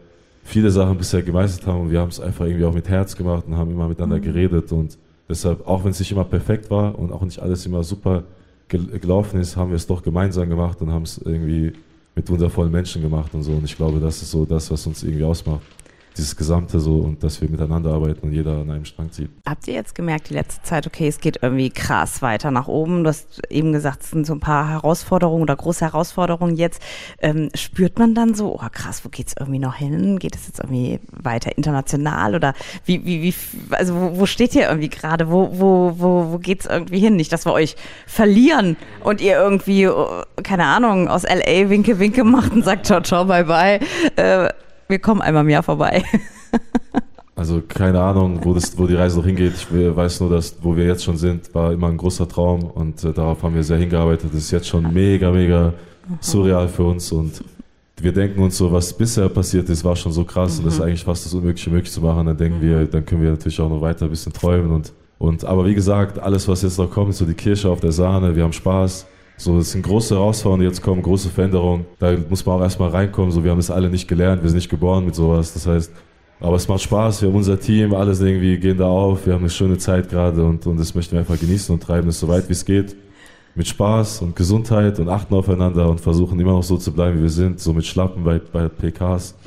viele 0.43 0.71
Sachen 0.71 0.97
bisher 0.97 1.21
gemeistert 1.21 1.67
haben 1.67 1.81
und 1.81 1.91
wir 1.91 1.99
haben 1.99 2.09
es 2.09 2.19
einfach 2.19 2.45
irgendwie 2.45 2.65
auch 2.65 2.73
mit 2.73 2.89
Herz 2.89 3.15
gemacht 3.15 3.43
und 3.47 3.55
haben 3.55 3.71
immer 3.71 3.87
miteinander 3.87 4.17
mhm. 4.17 4.21
geredet 4.21 4.71
und 4.71 4.97
Deshalb, 5.29 5.67
auch 5.67 5.83
wenn 5.83 5.91
es 5.91 5.99
nicht 5.99 6.11
immer 6.11 6.25
perfekt 6.25 6.71
war 6.71 6.97
und 6.97 7.11
auch 7.11 7.21
nicht 7.21 7.39
alles 7.39 7.63
immer 7.67 7.83
super 7.83 8.23
gelaufen 8.67 9.39
ist, 9.39 9.55
haben 9.55 9.69
wir 9.69 9.75
es 9.75 9.85
doch 9.85 10.01
gemeinsam 10.01 10.49
gemacht 10.49 10.81
und 10.81 10.91
haben 10.91 11.03
es 11.03 11.19
irgendwie 11.19 11.71
mit 12.15 12.29
wundervollen 12.29 12.71
Menschen 12.71 13.03
gemacht 13.03 13.33
und 13.33 13.43
so. 13.43 13.51
Und 13.51 13.63
ich 13.63 13.75
glaube, 13.77 13.99
das 13.99 14.23
ist 14.23 14.31
so 14.31 14.45
das, 14.45 14.71
was 14.71 14.85
uns 14.87 15.03
irgendwie 15.03 15.23
ausmacht 15.23 15.61
dieses 16.19 16.35
Gesamte 16.35 16.79
so 16.79 16.97
und 16.97 17.23
dass 17.23 17.41
wir 17.41 17.49
miteinander 17.49 17.93
arbeiten 17.93 18.27
und 18.27 18.33
jeder 18.33 18.51
an 18.51 18.69
einem 18.69 18.85
Strang 18.85 19.11
zieht. 19.11 19.29
Habt 19.47 19.67
ihr 19.67 19.73
jetzt 19.73 19.95
gemerkt, 19.95 20.29
die 20.29 20.33
letzte 20.33 20.61
Zeit, 20.63 20.85
okay, 20.85 21.07
es 21.07 21.19
geht 21.19 21.39
irgendwie 21.41 21.69
krass 21.69 22.21
weiter 22.21 22.51
nach 22.51 22.67
oben? 22.67 23.03
Du 23.03 23.09
hast 23.09 23.41
eben 23.49 23.71
gesagt, 23.71 24.03
es 24.03 24.11
sind 24.11 24.27
so 24.27 24.33
ein 24.33 24.41
paar 24.41 24.69
Herausforderungen 24.69 25.43
oder 25.43 25.55
große 25.55 25.85
Herausforderungen 25.85 26.57
jetzt. 26.57 26.81
Ähm, 27.19 27.49
spürt 27.55 27.97
man 27.97 28.13
dann 28.13 28.33
so, 28.33 28.55
oh 28.55 28.67
krass, 28.71 29.05
wo 29.05 29.09
geht 29.09 29.27
es 29.27 29.35
irgendwie 29.39 29.59
noch 29.59 29.75
hin? 29.75 30.19
Geht 30.19 30.35
es 30.35 30.47
jetzt 30.47 30.59
irgendwie 30.59 30.99
weiter 31.11 31.55
international 31.55 32.35
oder 32.35 32.53
wie, 32.85 33.05
wie, 33.05 33.23
wie, 33.23 33.33
also 33.71 33.95
wo, 33.95 34.19
wo 34.19 34.25
steht 34.25 34.53
ihr 34.55 34.67
irgendwie 34.67 34.89
gerade? 34.89 35.29
Wo, 35.29 35.49
wo, 35.53 35.95
wo, 35.97 36.31
wo 36.33 36.37
geht 36.37 36.61
es 36.61 36.65
irgendwie 36.65 36.99
hin? 36.99 37.15
Nicht, 37.15 37.31
dass 37.31 37.45
wir 37.45 37.53
euch 37.53 37.77
verlieren 38.05 38.75
und 39.03 39.21
ihr 39.21 39.37
irgendwie, 39.37 39.87
oh, 39.87 40.23
keine 40.43 40.65
Ahnung, 40.65 41.07
aus 41.07 41.23
LA 41.23 41.69
Winke 41.69 41.97
Winke 41.99 42.25
macht 42.25 42.51
und 42.51 42.65
sagt 42.65 42.85
ciao, 42.85 43.01
ciao, 43.01 43.23
bye, 43.23 43.45
bye. 43.45 43.79
Äh, 44.15 44.49
wir 44.89 44.99
kommen 44.99 45.21
einmal 45.21 45.43
im 45.43 45.49
Jahr 45.49 45.63
vorbei. 45.63 46.03
Also 47.35 47.61
keine 47.65 48.01
Ahnung, 48.01 48.41
wo, 48.43 48.53
das, 48.53 48.77
wo 48.77 48.85
die 48.85 48.95
Reise 48.95 49.17
noch 49.17 49.25
hingeht. 49.25 49.53
Ich 49.53 49.71
weiß 49.71 50.19
nur, 50.19 50.29
dass 50.29 50.57
wo 50.61 50.75
wir 50.75 50.83
jetzt 50.83 51.05
schon 51.05 51.15
sind, 51.15 51.55
war 51.55 51.71
immer 51.71 51.87
ein 51.87 51.95
großer 51.95 52.27
Traum 52.27 52.65
und 52.65 53.01
äh, 53.01 53.13
darauf 53.13 53.41
haben 53.43 53.55
wir 53.55 53.63
sehr 53.63 53.77
hingearbeitet. 53.77 54.31
Das 54.33 54.41
ist 54.41 54.51
jetzt 54.51 54.67
schon 54.67 54.91
mega, 54.91 55.31
mega 55.31 55.73
surreal 56.19 56.67
für 56.67 56.83
uns 56.83 57.09
und 57.13 57.41
wir 58.01 58.11
denken 58.11 58.41
uns 58.41 58.57
so, 58.57 58.69
was 58.73 58.91
bisher 58.91 59.29
passiert 59.29 59.69
ist, 59.69 59.85
war 59.85 59.95
schon 59.95 60.11
so 60.11 60.25
krass 60.25 60.55
mhm. 60.55 60.59
und 60.59 60.65
das 60.65 60.73
ist 60.73 60.81
eigentlich 60.81 61.05
fast 61.05 61.25
das 61.25 61.33
Unmögliche 61.33 61.69
möglich 61.69 61.93
zu 61.93 62.01
machen. 62.01 62.25
Dann 62.25 62.35
denken 62.35 62.61
wir, 62.61 62.83
dann 62.85 63.05
können 63.05 63.21
wir 63.21 63.29
natürlich 63.29 63.61
auch 63.61 63.69
noch 63.69 63.79
weiter 63.79 64.03
ein 64.03 64.11
bisschen 64.11 64.33
träumen 64.33 64.73
und, 64.73 64.91
und 65.17 65.45
aber 65.45 65.65
wie 65.65 65.75
gesagt, 65.75 66.19
alles, 66.19 66.45
was 66.49 66.61
jetzt 66.61 66.77
noch 66.77 66.91
kommt, 66.91 67.15
so 67.15 67.23
die 67.23 67.35
Kirsche 67.35 67.69
auf 67.69 67.79
der 67.79 67.93
Sahne. 67.93 68.35
Wir 68.35 68.43
haben 68.43 68.51
Spaß. 68.51 69.07
So, 69.39 69.57
es 69.57 69.71
sind 69.71 69.83
große 69.83 70.15
Herausforderungen, 70.15 70.67
jetzt 70.67 70.81
kommen, 70.81 71.01
große 71.01 71.29
Veränderungen. 71.29 71.85
Da 71.97 72.13
muss 72.29 72.45
man 72.45 72.57
auch 72.57 72.61
erstmal 72.61 72.89
reinkommen. 72.89 73.31
So, 73.31 73.41
wir 73.41 73.51
haben 73.51 73.59
es 73.59 73.71
alle 73.71 73.89
nicht 73.89 74.05
gelernt, 74.05 74.43
wir 74.43 74.49
sind 74.49 74.57
nicht 74.57 74.69
geboren 74.69 75.05
mit 75.05 75.15
sowas. 75.15 75.53
Das 75.53 75.65
heißt, 75.65 75.93
aber 76.41 76.57
es 76.57 76.67
macht 76.67 76.81
Spaß, 76.81 77.21
wir 77.21 77.29
haben 77.29 77.35
unser 77.35 77.57
Team, 77.57 77.93
alles 77.93 78.19
irgendwie 78.19 78.57
gehen 78.57 78.77
da 78.77 78.87
auf, 78.87 79.25
wir 79.25 79.33
haben 79.33 79.41
eine 79.41 79.49
schöne 79.49 79.77
Zeit 79.77 80.09
gerade 80.09 80.43
und, 80.43 80.67
und 80.67 80.77
das 80.77 80.93
möchten 80.93 81.13
wir 81.13 81.19
einfach 81.19 81.39
genießen 81.39 81.73
und 81.73 81.81
treiben 81.81 82.09
es 82.09 82.19
so 82.19 82.27
weit 82.27 82.47
wie 82.49 82.53
es 82.53 82.65
geht 82.65 82.95
mit 83.59 83.67
Spaß 83.67 84.21
und 84.21 84.37
Gesundheit 84.37 84.99
und 84.99 85.09
achten 85.09 85.35
aufeinander 85.35 85.89
und 85.89 85.99
versuchen 85.99 86.39
immer 86.39 86.53
noch 86.53 86.63
so 86.63 86.77
zu 86.77 86.93
bleiben, 86.93 87.17
wie 87.17 87.23
wir 87.23 87.29
sind, 87.29 87.59
so 87.59 87.73
mit 87.73 87.85
Schlappen 87.85 88.23
bei, 88.23 88.39
bei 88.39 88.69
PKs. 88.69 89.35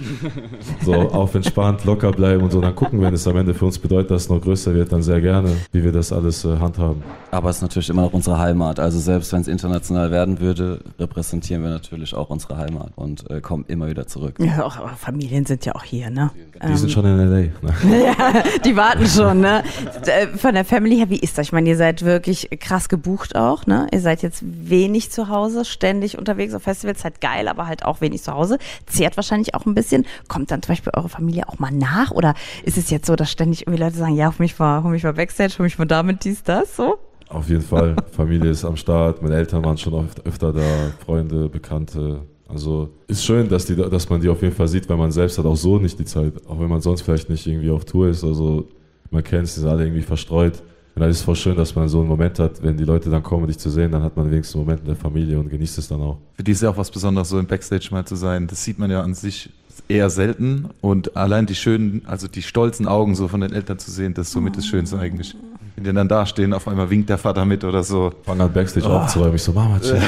So 0.84 0.94
auf 0.94 1.34
entspannt, 1.34 1.84
locker 1.84 2.10
bleiben 2.10 2.42
und 2.42 2.50
so. 2.50 2.60
Dann 2.60 2.74
gucken, 2.74 3.00
wenn 3.00 3.14
es 3.14 3.26
am 3.26 3.36
Ende 3.36 3.54
für 3.54 3.66
uns 3.66 3.78
bedeutet, 3.78 4.10
dass 4.10 4.22
es 4.22 4.28
noch 4.28 4.40
größer 4.40 4.74
wird, 4.74 4.92
dann 4.92 5.02
sehr 5.02 5.20
gerne, 5.20 5.50
wie 5.70 5.82
wir 5.84 5.92
das 5.92 6.12
alles 6.12 6.44
äh, 6.44 6.58
handhaben. 6.58 7.02
Aber 7.30 7.50
es 7.50 7.56
ist 7.56 7.62
natürlich 7.62 7.88
immer 7.88 8.02
noch 8.02 8.12
unsere 8.12 8.38
Heimat. 8.38 8.80
Also 8.80 8.98
selbst 8.98 9.32
wenn 9.32 9.40
es 9.40 9.48
international 9.48 10.10
werden 10.10 10.40
würde, 10.40 10.80
repräsentieren 10.98 11.62
wir 11.62 11.70
natürlich 11.70 12.14
auch 12.14 12.30
unsere 12.30 12.58
Heimat 12.58 12.92
und 12.96 13.30
äh, 13.30 13.40
kommen 13.40 13.64
immer 13.68 13.88
wieder 13.88 14.06
zurück. 14.06 14.36
Ja, 14.38 14.64
auch, 14.64 14.76
aber 14.76 14.90
Familien 14.90 15.46
sind 15.46 15.64
ja 15.64 15.74
auch 15.74 15.84
hier, 15.84 16.10
ne? 16.10 16.30
Die 16.68 16.76
sind 16.76 16.92
schon 16.92 17.06
in 17.06 17.18
L.A. 17.18 17.36
Ne? 17.36 18.04
ja, 18.04 18.42
die 18.64 18.76
warten 18.76 19.06
schon, 19.06 19.40
ne? 19.40 19.62
Äh, 20.06 20.26
Von 20.36 20.54
der 20.54 20.64
Family 20.64 20.96
her, 20.96 21.10
wie 21.10 21.18
ist 21.18 21.38
das? 21.38 21.46
Ich 21.46 21.52
meine, 21.52 21.68
ihr 21.68 21.76
seid 21.76 22.04
wirklich 22.04 22.50
krass 22.60 22.88
gebucht 22.88 23.34
auch, 23.36 23.66
ne? 23.66 23.86
Ihr 23.92 24.00
seid 24.02 24.22
jetzt 24.22 24.42
wenig 24.44 25.10
zu 25.10 25.28
Hause, 25.28 25.64
ständig 25.64 26.18
unterwegs 26.18 26.54
auf 26.54 26.62
Festivals, 26.62 27.04
halt 27.04 27.20
geil, 27.20 27.48
aber 27.48 27.66
halt 27.66 27.84
auch 27.84 28.00
wenig 28.00 28.22
zu 28.22 28.32
Hause. 28.32 28.58
Zehrt 28.86 29.16
wahrscheinlich 29.16 29.54
auch 29.54 29.66
ein 29.66 29.74
bisschen. 29.74 30.06
Kommt 30.28 30.50
dann 30.50 30.62
zum 30.62 30.72
Beispiel 30.72 30.92
eure 30.94 31.08
Familie 31.08 31.48
auch 31.48 31.58
mal 31.58 31.72
nach? 31.72 32.10
Oder 32.10 32.34
ist 32.64 32.76
es 32.76 32.90
jetzt 32.90 33.06
so, 33.06 33.16
dass 33.16 33.30
ständig 33.30 33.62
irgendwie 33.62 33.82
Leute 33.82 33.96
sagen, 33.96 34.14
ja, 34.14 34.26
hol 34.26 34.34
mich 34.38 34.58
mal, 34.58 34.82
hol 34.82 34.90
mich 34.90 35.04
mal 35.04 35.14
Backstage, 35.14 35.54
hol 35.58 35.64
mich 35.64 35.78
mal 35.78 35.86
damit, 35.86 36.24
dies, 36.24 36.42
das, 36.42 36.76
so? 36.76 36.98
Auf 37.28 37.48
jeden 37.48 37.62
Fall. 37.62 37.96
Familie 38.12 38.50
ist 38.50 38.64
am 38.64 38.76
Start. 38.76 39.22
Meine 39.22 39.36
Eltern 39.36 39.64
waren 39.64 39.78
schon 39.78 39.94
oft, 39.94 40.24
öfter 40.26 40.52
da, 40.52 40.92
Freunde, 41.04 41.48
Bekannte. 41.48 42.20
Also 42.46 42.90
ist 43.06 43.24
schön, 43.24 43.48
dass, 43.48 43.64
die, 43.64 43.76
dass 43.76 44.10
man 44.10 44.20
die 44.20 44.28
auf 44.28 44.42
jeden 44.42 44.54
Fall 44.54 44.68
sieht, 44.68 44.88
weil 44.88 44.98
man 44.98 45.10
selbst 45.10 45.38
hat 45.38 45.46
auch 45.46 45.56
so 45.56 45.78
nicht 45.78 45.98
die 45.98 46.04
Zeit. 46.04 46.34
Auch 46.46 46.60
wenn 46.60 46.68
man 46.68 46.82
sonst 46.82 47.00
vielleicht 47.00 47.30
nicht 47.30 47.46
irgendwie 47.46 47.70
auf 47.70 47.86
Tour 47.86 48.08
ist. 48.08 48.22
Also 48.22 48.68
man 49.10 49.24
kennt 49.24 49.44
es, 49.44 49.54
die 49.54 49.60
sind 49.60 49.70
alle 49.70 49.84
irgendwie 49.84 50.02
verstreut. 50.02 50.62
Und 50.94 51.00
dann 51.00 51.10
ist 51.10 51.18
es 51.18 51.22
voll 51.22 51.36
schön, 51.36 51.56
dass 51.56 51.74
man 51.74 51.88
so 51.88 52.00
einen 52.00 52.08
Moment 52.08 52.38
hat, 52.38 52.62
wenn 52.62 52.76
die 52.76 52.84
Leute 52.84 53.08
dann 53.08 53.22
kommen, 53.22 53.42
um 53.44 53.46
dich 53.48 53.58
zu 53.58 53.70
sehen, 53.70 53.92
dann 53.92 54.02
hat 54.02 54.14
man 54.16 54.30
wenigstens 54.30 54.56
einen 54.56 54.64
Moment 54.64 54.80
in 54.80 54.86
der 54.88 54.96
Familie 54.96 55.38
und 55.38 55.48
genießt 55.48 55.78
es 55.78 55.88
dann 55.88 56.02
auch. 56.02 56.18
Für 56.36 56.42
die 56.42 56.52
ist 56.52 56.62
ja 56.62 56.68
auch 56.68 56.76
was 56.76 56.90
Besonderes, 56.90 57.30
so 57.30 57.38
im 57.38 57.46
Backstage 57.46 57.88
mal 57.90 58.04
zu 58.04 58.14
sein. 58.14 58.46
Das 58.46 58.62
sieht 58.62 58.78
man 58.78 58.90
ja 58.90 59.00
an 59.02 59.14
sich 59.14 59.48
eher 59.88 60.10
selten. 60.10 60.68
Und 60.82 61.16
allein 61.16 61.46
die 61.46 61.54
schönen, 61.54 62.02
also 62.06 62.28
die 62.28 62.42
stolzen 62.42 62.86
Augen 62.86 63.14
so 63.14 63.28
von 63.28 63.40
den 63.40 63.52
Eltern 63.54 63.78
zu 63.78 63.90
sehen, 63.90 64.12
das 64.12 64.26
ist 64.28 64.32
somit 64.32 64.56
das 64.56 64.66
Schönste 64.66 64.98
eigentlich. 64.98 65.34
Wenn 65.76 65.84
die 65.84 65.92
dann 65.94 66.08
da 66.08 66.26
stehen, 66.26 66.52
auf 66.52 66.68
einmal 66.68 66.90
winkt 66.90 67.08
der 67.08 67.16
Vater 67.16 67.46
mit 67.46 67.64
oder 67.64 67.82
so. 67.82 68.12
Fang 68.24 68.38
an 68.40 68.52
Backstage 68.52 68.86
aufzuräumen. 68.86 69.36
Ich 69.36 69.42
so, 69.42 69.52
Mama, 69.52 69.78
chill. 69.80 69.98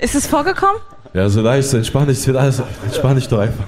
Ist 0.00 0.14
es 0.14 0.26
vorgekommen? 0.26 0.80
Ja, 1.14 1.28
so 1.30 1.40
leicht, 1.40 1.68
so 1.68 1.78
entspann 1.78 2.06
dich, 2.06 2.18
es 2.18 2.26
wird 2.26 2.36
alles, 2.36 2.62
entspann 2.84 3.16
dich 3.16 3.26
doch 3.26 3.38
einfach. 3.38 3.64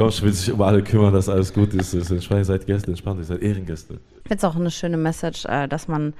Die 0.00 0.04
Coach 0.04 0.22
will 0.22 0.32
sich 0.32 0.50
um 0.50 0.62
alle 0.62 0.82
kümmern, 0.82 1.12
dass 1.12 1.28
alles 1.28 1.52
gut 1.52 1.74
ist. 1.74 1.92
ist 1.92 2.10
entspann, 2.10 2.38
ihr 2.38 2.46
seid 2.46 2.66
Gäste, 2.66 2.90
entspannt, 2.90 3.20
ihr 3.20 3.24
seid 3.24 3.42
Ehrengäste. 3.42 4.00
Ich 4.22 4.28
finde 4.28 4.36
es 4.38 4.44
auch 4.44 4.56
eine 4.56 4.70
schöne 4.70 4.96
Message, 4.96 5.44
äh, 5.44 5.68
dass 5.68 5.88
man, 5.88 6.14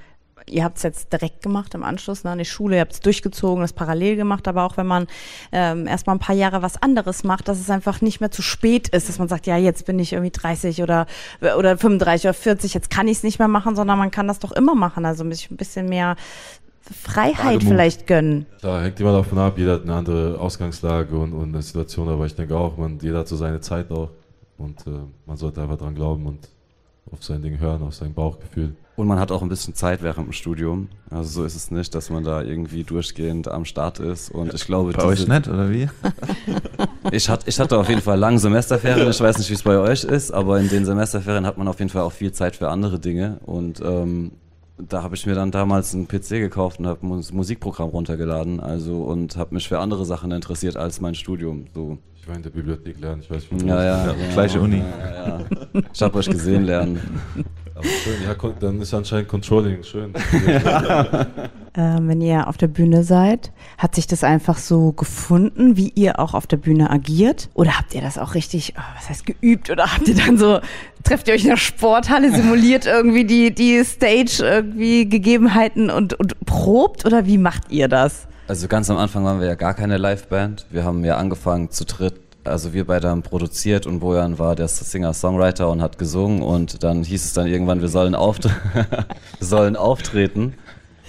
ihr 0.45 0.63
habt 0.63 0.77
es 0.77 0.83
jetzt 0.83 1.11
direkt 1.11 1.41
gemacht 1.41 1.73
im 1.73 1.81
Anschluss 1.81 2.23
ne, 2.23 2.29
an 2.29 2.37
die 2.37 2.45
Schule, 2.45 2.75
ihr 2.75 2.81
habt 2.81 2.93
es 2.93 2.99
durchgezogen, 2.99 3.63
das 3.63 3.73
parallel 3.73 4.17
gemacht, 4.17 4.47
aber 4.47 4.65
auch 4.65 4.77
wenn 4.77 4.85
man 4.85 5.07
ähm, 5.51 5.87
erstmal 5.87 6.15
ein 6.15 6.19
paar 6.19 6.35
Jahre 6.35 6.61
was 6.61 6.79
anderes 6.79 7.23
macht, 7.23 7.47
dass 7.47 7.59
es 7.59 7.71
einfach 7.71 8.01
nicht 8.01 8.21
mehr 8.21 8.29
zu 8.29 8.43
spät 8.43 8.87
ist, 8.89 9.09
dass 9.09 9.17
man 9.17 9.27
sagt, 9.27 9.47
ja, 9.47 9.57
jetzt 9.57 9.87
bin 9.87 9.97
ich 9.97 10.13
irgendwie 10.13 10.29
30 10.29 10.83
oder, 10.83 11.07
oder 11.41 11.75
35 11.75 12.25
oder 12.25 12.35
40, 12.35 12.75
jetzt 12.75 12.91
kann 12.91 13.07
ich 13.07 13.17
es 13.17 13.23
nicht 13.23 13.39
mehr 13.39 13.47
machen, 13.47 13.75
sondern 13.75 13.97
man 13.97 14.11
kann 14.11 14.27
das 14.27 14.37
doch 14.37 14.51
immer 14.51 14.75
machen. 14.75 15.05
Also 15.05 15.23
ein 15.23 15.29
bisschen 15.57 15.87
mehr 15.87 16.17
Freiheit 16.81 17.55
Wagemut. 17.55 17.63
vielleicht 17.63 18.07
gönnen. 18.07 18.45
Da 18.61 18.81
hängt 18.81 18.99
immer 18.99 19.13
davon 19.13 19.37
ab, 19.37 19.57
jeder 19.57 19.73
hat 19.73 19.83
eine 19.83 19.93
andere 19.93 20.39
Ausgangslage 20.39 21.17
und, 21.17 21.33
und 21.33 21.49
eine 21.53 21.61
Situation, 21.61 22.09
aber 22.09 22.25
ich 22.25 22.35
denke 22.35 22.55
auch, 22.55 22.77
man, 22.77 22.99
jeder 22.99 23.19
hat 23.19 23.27
so 23.27 23.35
seine 23.35 23.61
Zeit 23.61 23.91
auch 23.91 24.09
und 24.57 24.85
äh, 24.87 24.91
man 25.25 25.37
sollte 25.37 25.61
einfach 25.61 25.77
dran 25.77 25.95
glauben 25.95 26.25
und 26.25 26.49
auf 27.11 27.23
sein 27.23 27.41
Ding 27.41 27.59
hören, 27.59 27.81
auf 27.81 27.93
sein 27.93 28.13
Bauchgefühl. 28.13 28.75
Und 28.95 29.07
man 29.07 29.19
hat 29.19 29.31
auch 29.31 29.41
ein 29.41 29.49
bisschen 29.49 29.73
Zeit 29.73 30.03
während 30.03 30.27
dem 30.27 30.31
Studium. 30.31 30.89
Also 31.09 31.41
so 31.41 31.43
ist 31.45 31.55
es 31.55 31.71
nicht, 31.71 31.95
dass 31.95 32.09
man 32.09 32.23
da 32.23 32.41
irgendwie 32.41 32.83
durchgehend 32.83 33.47
am 33.47 33.65
Start 33.65 33.99
ist. 33.99 34.29
Und 34.29 34.53
ich 34.53 34.65
glaube, 34.65 34.91
Bei 34.91 35.05
euch 35.05 35.27
nicht, 35.27 35.47
oder 35.47 35.69
wie? 35.69 35.89
Ich, 37.11 37.27
hat, 37.27 37.47
ich 37.47 37.59
hatte 37.59 37.77
auf 37.77 37.89
jeden 37.89 38.01
Fall 38.01 38.17
lange 38.17 38.37
Semesterferien. 38.37 39.09
Ich 39.09 39.19
weiß 39.19 39.39
nicht, 39.39 39.49
wie 39.49 39.55
es 39.55 39.63
bei 39.63 39.77
euch 39.77 40.03
ist, 40.03 40.31
aber 40.31 40.59
in 40.59 40.69
den 40.69 40.85
Semesterferien 40.85 41.45
hat 41.45 41.57
man 41.57 41.67
auf 41.67 41.79
jeden 41.79 41.89
Fall 41.89 42.03
auch 42.03 42.11
viel 42.11 42.31
Zeit 42.31 42.55
für 42.55 42.69
andere 42.69 42.99
Dinge. 42.99 43.39
Und 43.43 43.81
ähm, 43.81 44.31
da 44.89 45.03
habe 45.03 45.15
ich 45.15 45.25
mir 45.25 45.35
dann 45.35 45.51
damals 45.51 45.93
einen 45.93 46.07
PC 46.07 46.29
gekauft 46.29 46.79
und 46.79 46.87
habe 46.87 47.05
ein 47.05 47.23
Musikprogramm 47.31 47.89
runtergeladen. 47.89 48.59
Also 48.59 49.03
und 49.03 49.35
habe 49.37 49.55
mich 49.55 49.67
für 49.67 49.79
andere 49.79 50.05
Sachen 50.05 50.31
interessiert 50.31 50.77
als 50.77 51.01
mein 51.01 51.15
Studium. 51.15 51.65
So. 51.73 51.97
Ich 52.15 52.27
war 52.27 52.35
in 52.35 52.43
der 52.43 52.51
Bibliothek 52.51 52.99
lernen, 52.99 53.21
ich 53.23 53.31
weiß 53.31 53.51
nicht, 53.51 53.63
wo 53.63 53.67
Ja, 53.67 53.83
ja, 53.83 54.05
Ja, 54.05 54.13
genau. 54.13 54.33
gleiche 54.33 54.61
Uni. 54.61 54.77
Ja, 54.77 55.27
ja. 55.39 55.81
Ich 55.91 56.01
habe 56.01 56.19
euch 56.19 56.29
gesehen 56.29 56.63
lernen. 56.65 56.99
Aber 57.73 57.83
schön, 57.83 58.21
ja, 58.23 58.35
dann 58.59 58.79
ist 58.79 58.93
anscheinend 58.93 59.27
Controlling 59.27 59.81
schön. 59.83 60.13
Ähm, 61.73 62.09
wenn 62.09 62.19
ihr 62.19 62.49
auf 62.49 62.57
der 62.57 62.67
Bühne 62.67 63.03
seid, 63.05 63.51
hat 63.77 63.95
sich 63.95 64.05
das 64.05 64.25
einfach 64.25 64.57
so 64.57 64.91
gefunden, 64.91 65.77
wie 65.77 65.89
ihr 65.95 66.19
auch 66.19 66.33
auf 66.33 66.45
der 66.45 66.57
Bühne 66.57 66.89
agiert? 66.89 67.49
Oder 67.53 67.77
habt 67.77 67.95
ihr 67.95 68.01
das 68.01 68.17
auch 68.17 68.33
richtig, 68.33 68.73
oh, 68.77 68.81
was 68.97 69.09
heißt 69.09 69.25
geübt? 69.25 69.69
Oder 69.69 69.85
habt 69.93 70.05
ihr 70.09 70.15
dann 70.15 70.37
so, 70.37 70.59
trefft 71.05 71.29
ihr 71.29 71.33
euch 71.33 71.43
in 71.43 71.51
der 71.51 71.57
Sporthalle, 71.57 72.35
simuliert 72.35 72.85
irgendwie 72.87 73.23
die, 73.23 73.55
die 73.55 73.85
Stage 73.85 74.43
irgendwie 74.43 75.07
Gegebenheiten 75.07 75.89
und, 75.89 76.13
und 76.13 76.37
probt? 76.45 77.05
Oder 77.05 77.25
wie 77.25 77.37
macht 77.37 77.71
ihr 77.71 77.87
das? 77.87 78.27
Also 78.49 78.67
ganz 78.67 78.89
am 78.89 78.97
Anfang 78.97 79.23
waren 79.23 79.39
wir 79.39 79.47
ja 79.47 79.55
gar 79.55 79.73
keine 79.73 79.97
Liveband. 79.97 80.65
Wir 80.71 80.83
haben 80.83 81.05
ja 81.05 81.15
angefangen 81.15 81.71
zu 81.71 81.85
dritt. 81.85 82.15
Also 82.43 82.73
wir 82.73 82.85
beide 82.85 83.07
haben 83.07 83.21
produziert 83.21 83.85
und 83.85 83.99
Bojan 83.99 84.39
war 84.39 84.55
der 84.55 84.67
Singer-Songwriter 84.67 85.69
und 85.69 85.81
hat 85.81 85.97
gesungen 85.97 86.41
und 86.41 86.83
dann 86.83 87.03
hieß 87.03 87.23
es 87.23 87.33
dann 87.33 87.47
irgendwann, 87.47 87.79
wir 87.81 87.87
sollen, 87.87 88.15
auft 88.15 88.45
wir 88.73 88.87
sollen 89.39 89.77
auftreten. 89.77 90.55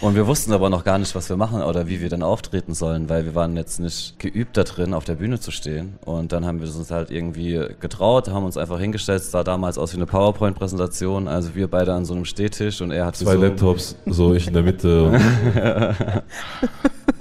Und 0.03 0.17
wir 0.17 0.27
wussten 0.27 0.53
aber 0.53 0.69
noch 0.69 0.83
gar 0.83 0.99
nicht, 0.99 1.15
was 1.15 1.29
wir 1.29 1.37
machen 1.37 1.63
oder 1.63 1.87
wie 1.87 2.01
wir 2.01 2.09
dann 2.09 2.25
auftreten 2.25 2.75
sollen, 2.75 3.09
weil 3.09 3.25
wir 3.25 3.37
waren 3.37 3.57
jetzt 3.57 3.79
nicht 3.79 4.19
geübt 4.19 4.57
da 4.57 4.65
drin, 4.65 4.95
auf 4.95 5.05
der 5.05 5.15
Bühne 5.15 5.39
zu 5.39 5.53
stehen. 5.53 5.95
Und 6.05 6.33
dann 6.33 6.45
haben 6.45 6.61
wir 6.61 6.67
uns 6.67 6.91
halt 6.91 7.13
irgendwie 7.13 7.61
getraut, 7.79 8.29
haben 8.29 8.45
uns 8.45 8.57
einfach 8.57 8.81
hingestellt. 8.81 9.23
Es 9.23 9.31
sah 9.31 9.45
damals 9.45 9.79
aus 9.79 9.93
wie 9.93 9.99
eine 9.99 10.07
PowerPoint-Präsentation. 10.07 11.29
Also 11.29 11.55
wir 11.55 11.69
beide 11.69 11.95
an 11.95 12.05
so 12.05 12.15
einem 12.15 12.25
Stehtisch 12.25 12.81
und 12.81 12.91
er 12.91 13.07
hat 13.07 13.17
Zwei 13.17 13.35
gesungen. 13.35 13.51
Laptops, 13.51 13.97
so 14.07 14.35
ich 14.35 14.49
in 14.49 14.55
der 14.55 14.65
Mitte. 14.65 15.13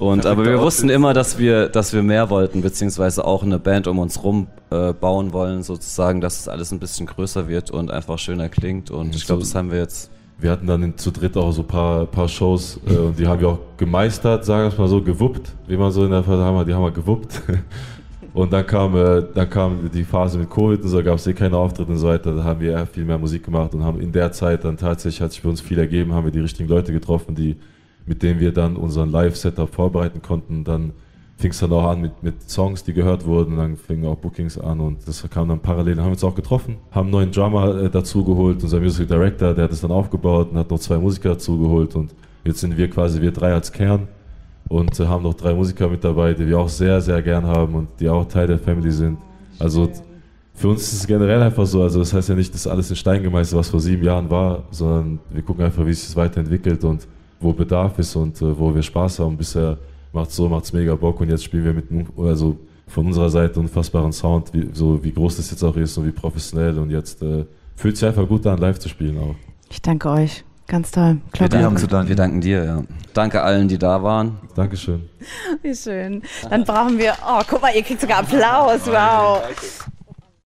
Und 0.02 0.26
aber 0.26 0.46
wir 0.46 0.60
wussten 0.60 0.90
immer, 0.90 1.14
dass 1.14 1.38
wir, 1.38 1.70
dass 1.70 1.94
wir 1.94 2.02
mehr 2.02 2.32
wollten, 2.32 2.64
beziehungsweise 2.64 3.24
auch 3.24 3.44
eine 3.44 3.60
Band 3.60 3.86
um 3.86 4.00
uns 4.00 4.24
rum 4.24 4.48
äh, 4.72 4.94
bauen 4.94 5.32
wollen, 5.32 5.62
sozusagen, 5.62 6.22
dass 6.22 6.40
es 6.40 6.48
alles 6.48 6.72
ein 6.72 6.80
bisschen 6.80 7.06
größer 7.06 7.48
wird 7.48 7.70
und 7.70 7.92
einfach 7.92 8.18
schöner 8.18 8.50
klingt. 8.50 8.90
Und 8.90 9.16
ich 9.16 9.28
glaube, 9.28 9.42
das 9.44 9.54
haben 9.54 9.70
wir 9.70 9.78
jetzt. 9.78 10.10
Wir 10.42 10.52
hatten 10.52 10.68
dann 10.68 10.98
zu 10.98 11.12
dritt 11.12 11.38
auch 11.38 11.52
so 11.52 11.62
ein 11.62 11.68
paar, 11.68 12.06
paar 12.08 12.28
Shows 12.28 12.80
äh, 12.88 12.96
und 12.96 13.18
die 13.18 13.28
haben 13.28 13.40
wir 13.40 13.50
auch 13.50 13.60
gemeistert, 13.78 14.44
sagen 14.44 14.64
wir 14.64 14.68
es 14.70 14.78
mal 14.78 14.88
so, 14.88 15.02
gewuppt, 15.02 15.54
wie 15.68 15.78
man 15.78 15.92
so 15.92 16.04
in 16.04 16.12
der 16.12 16.24
Phase 16.24 16.44
haben, 16.44 16.66
die 16.66 16.74
haben 16.74 16.84
wir 16.84 16.92
gewuppt. 16.92 17.42
Und 18.34 18.54
dann 18.54 18.66
kam, 18.66 18.96
äh, 18.96 19.24
dann 19.34 19.50
kam 19.50 19.90
die 19.92 20.06
Phase 20.06 20.38
mit 20.38 20.50
Covid 20.50 20.82
und 20.82 20.88
so, 20.88 21.04
gab 21.04 21.16
es 21.16 21.28
eh 21.28 21.34
keine 21.34 21.58
Auftritte 21.58 21.92
und 21.92 21.98
so 21.98 22.08
weiter. 22.08 22.34
Da 22.34 22.44
haben 22.46 22.62
wir 22.62 22.86
viel 22.86 23.04
mehr 23.04 23.18
Musik 23.18 23.44
gemacht 23.44 23.74
und 23.74 23.84
haben 23.84 24.00
in 24.00 24.14
der 24.14 24.32
Zeit 24.32 24.64
dann 24.64 24.78
tatsächlich, 24.78 25.22
hat 25.22 25.34
sich 25.34 25.42
für 25.42 25.50
uns 25.50 25.60
viel 25.60 25.78
ergeben, 25.78 26.14
haben 26.14 26.24
wir 26.24 26.32
die 26.32 26.40
richtigen 26.40 26.70
Leute 26.70 26.94
getroffen, 26.94 27.36
die, 27.36 27.58
mit 28.06 28.24
denen 28.24 28.40
wir 28.40 28.54
dann 28.54 28.78
unseren 28.78 29.12
Live-Setup 29.12 29.74
vorbereiten 29.74 30.22
konnten. 30.22 30.64
Dann 30.64 30.94
fing 31.42 31.52
es 31.52 31.60
dann 31.60 31.74
auch 31.74 31.90
an 31.90 32.02
mit, 32.02 32.24
mit 32.24 32.50
Songs, 32.50 32.84
die 32.84 32.94
gehört 32.94 33.26
wurden, 33.26 33.58
dann 33.58 33.76
fingen 33.76 34.06
auch 34.06 34.16
Bookings 34.16 34.58
an 34.58 34.80
und 34.80 35.08
das 35.08 35.28
kam 35.30 35.50
dann 35.50 35.60
parallel. 35.60 35.96
Dann 35.96 36.06
haben 36.06 36.12
wir 36.12 36.16
uns 36.16 36.24
auch 36.24 36.36
getroffen, 36.36 36.78
haben 36.92 37.08
einen 37.08 37.12
neuen 37.12 37.32
Drummer 37.32 37.84
äh, 37.84 37.90
dazu 37.90 38.24
unser 38.24 38.80
Music 38.80 39.08
Director, 39.08 39.54
der 39.54 39.66
hat 39.66 39.72
es 39.72 39.82
dann 39.82 39.92
aufgebaut 39.92 40.52
und 40.52 40.58
hat 40.58 40.70
noch 40.70 40.80
zwei 40.80 40.98
Musiker 40.98 41.30
dazu 41.30 41.60
geholt 41.60 41.96
und 41.96 42.14
jetzt 42.46 42.60
sind 42.60 42.78
wir 42.78 42.90
quasi, 42.90 43.22
wir 43.22 43.32
drei 43.32 43.54
als 43.54 43.72
Kern 43.72 44.08
und 44.70 45.00
äh, 45.00 45.08
haben 45.08 45.24
noch 45.24 45.34
drei 45.34 45.54
Musiker 45.54 45.90
mit 45.90 46.04
dabei, 46.04 46.34
die 46.34 46.48
wir 46.48 46.60
auch 46.60 46.70
sehr, 46.70 47.02
sehr 47.02 47.22
gern 47.22 47.46
haben 47.46 47.74
und 47.76 47.90
die 48.00 48.08
auch 48.08 48.26
Teil 48.26 48.48
der 48.48 48.60
Family 48.60 48.92
sind. 48.92 49.18
Also 49.60 49.90
für 50.54 50.70
uns 50.70 50.84
ist 50.84 50.94
es 50.94 51.08
generell 51.08 51.42
einfach 51.42 51.66
so, 51.66 51.82
also 51.82 52.00
das 52.00 52.14
heißt 52.14 52.30
ja 52.30 52.36
nicht, 52.36 52.54
dass 52.54 52.68
alles 52.68 52.90
in 52.90 52.96
Stein 52.96 53.24
gemeißelt, 53.24 53.58
was 53.58 53.70
vor 53.70 53.80
sieben 53.80 54.04
Jahren 54.04 54.30
war, 54.30 54.64
sondern 54.70 55.20
wir 55.32 55.42
gucken 55.42 55.66
einfach, 55.66 55.86
wie 55.86 55.94
sich 55.94 56.06
das 56.06 56.16
weiterentwickelt 56.16 56.84
und 56.84 57.08
wo 57.40 57.52
Bedarf 57.52 57.98
ist 57.98 58.16
und 58.16 58.40
äh, 58.42 58.60
wo 58.60 58.74
wir 58.74 58.84
Spaß 58.84 59.20
haben. 59.20 59.38
Bisher 59.38 59.78
macht 60.14 60.32
so, 60.32 60.50
macht's 60.50 60.74
mega 60.74 60.96
Bock 60.96 61.20
und 61.22 61.30
jetzt 61.30 61.44
spielen 61.44 61.66
wir 61.66 61.74
mit, 61.74 61.86
also 62.18 62.58
von 62.88 63.06
unserer 63.08 63.30
Seite 63.30 63.60
unfassbaren 63.60 64.12
Sound, 64.12 64.54
wie, 64.54 64.70
so 64.74 65.04
wie 65.04 65.14
groß 65.14 65.38
das 65.38 65.52
jetzt 65.52 65.64
auch 65.64 65.76
ist 65.76 65.98
und 65.98 66.06
wie 66.06 66.12
professionell 66.12 66.78
und 66.78 66.90
jetzt 66.90 67.22
äh, 67.22 67.46
fühlt 67.76 67.98
sich 67.98 68.08
einfach 68.08 68.28
gut 68.28 68.46
an, 68.48 68.58
live 68.58 68.80
zu 68.80 68.90
spielen 68.90 69.18
auch. 69.18 69.36
Ich 69.70 69.82
danke 69.82 70.10
euch. 70.10 70.44
Ganz 70.68 70.92
toll. 70.92 71.18
Wir 71.18 71.32
Claudia. 71.34 71.58
haben 71.58 71.64
danken, 71.64 71.80
zu 71.80 71.88
danken. 71.88 72.10
wir 72.10 72.16
danken 72.16 72.42
dir, 72.42 72.64
ja. 72.64 72.82
Danke 73.14 73.42
allen, 73.42 73.68
die 73.68 73.78
da 73.78 74.02
waren. 74.04 74.38
Dankeschön. 74.56 75.10
Wie 75.62 75.76
schön. 75.76 76.22
Dann 76.50 76.64
brauchen 76.64 76.98
wir, 76.98 77.14
oh, 77.28 77.42
guck 77.48 77.62
mal, 77.62 77.76
ihr 77.76 77.84
kriegt 77.84 78.00
sogar 78.00 78.20
Applaus. 78.20 78.88
Wow. 78.88 79.42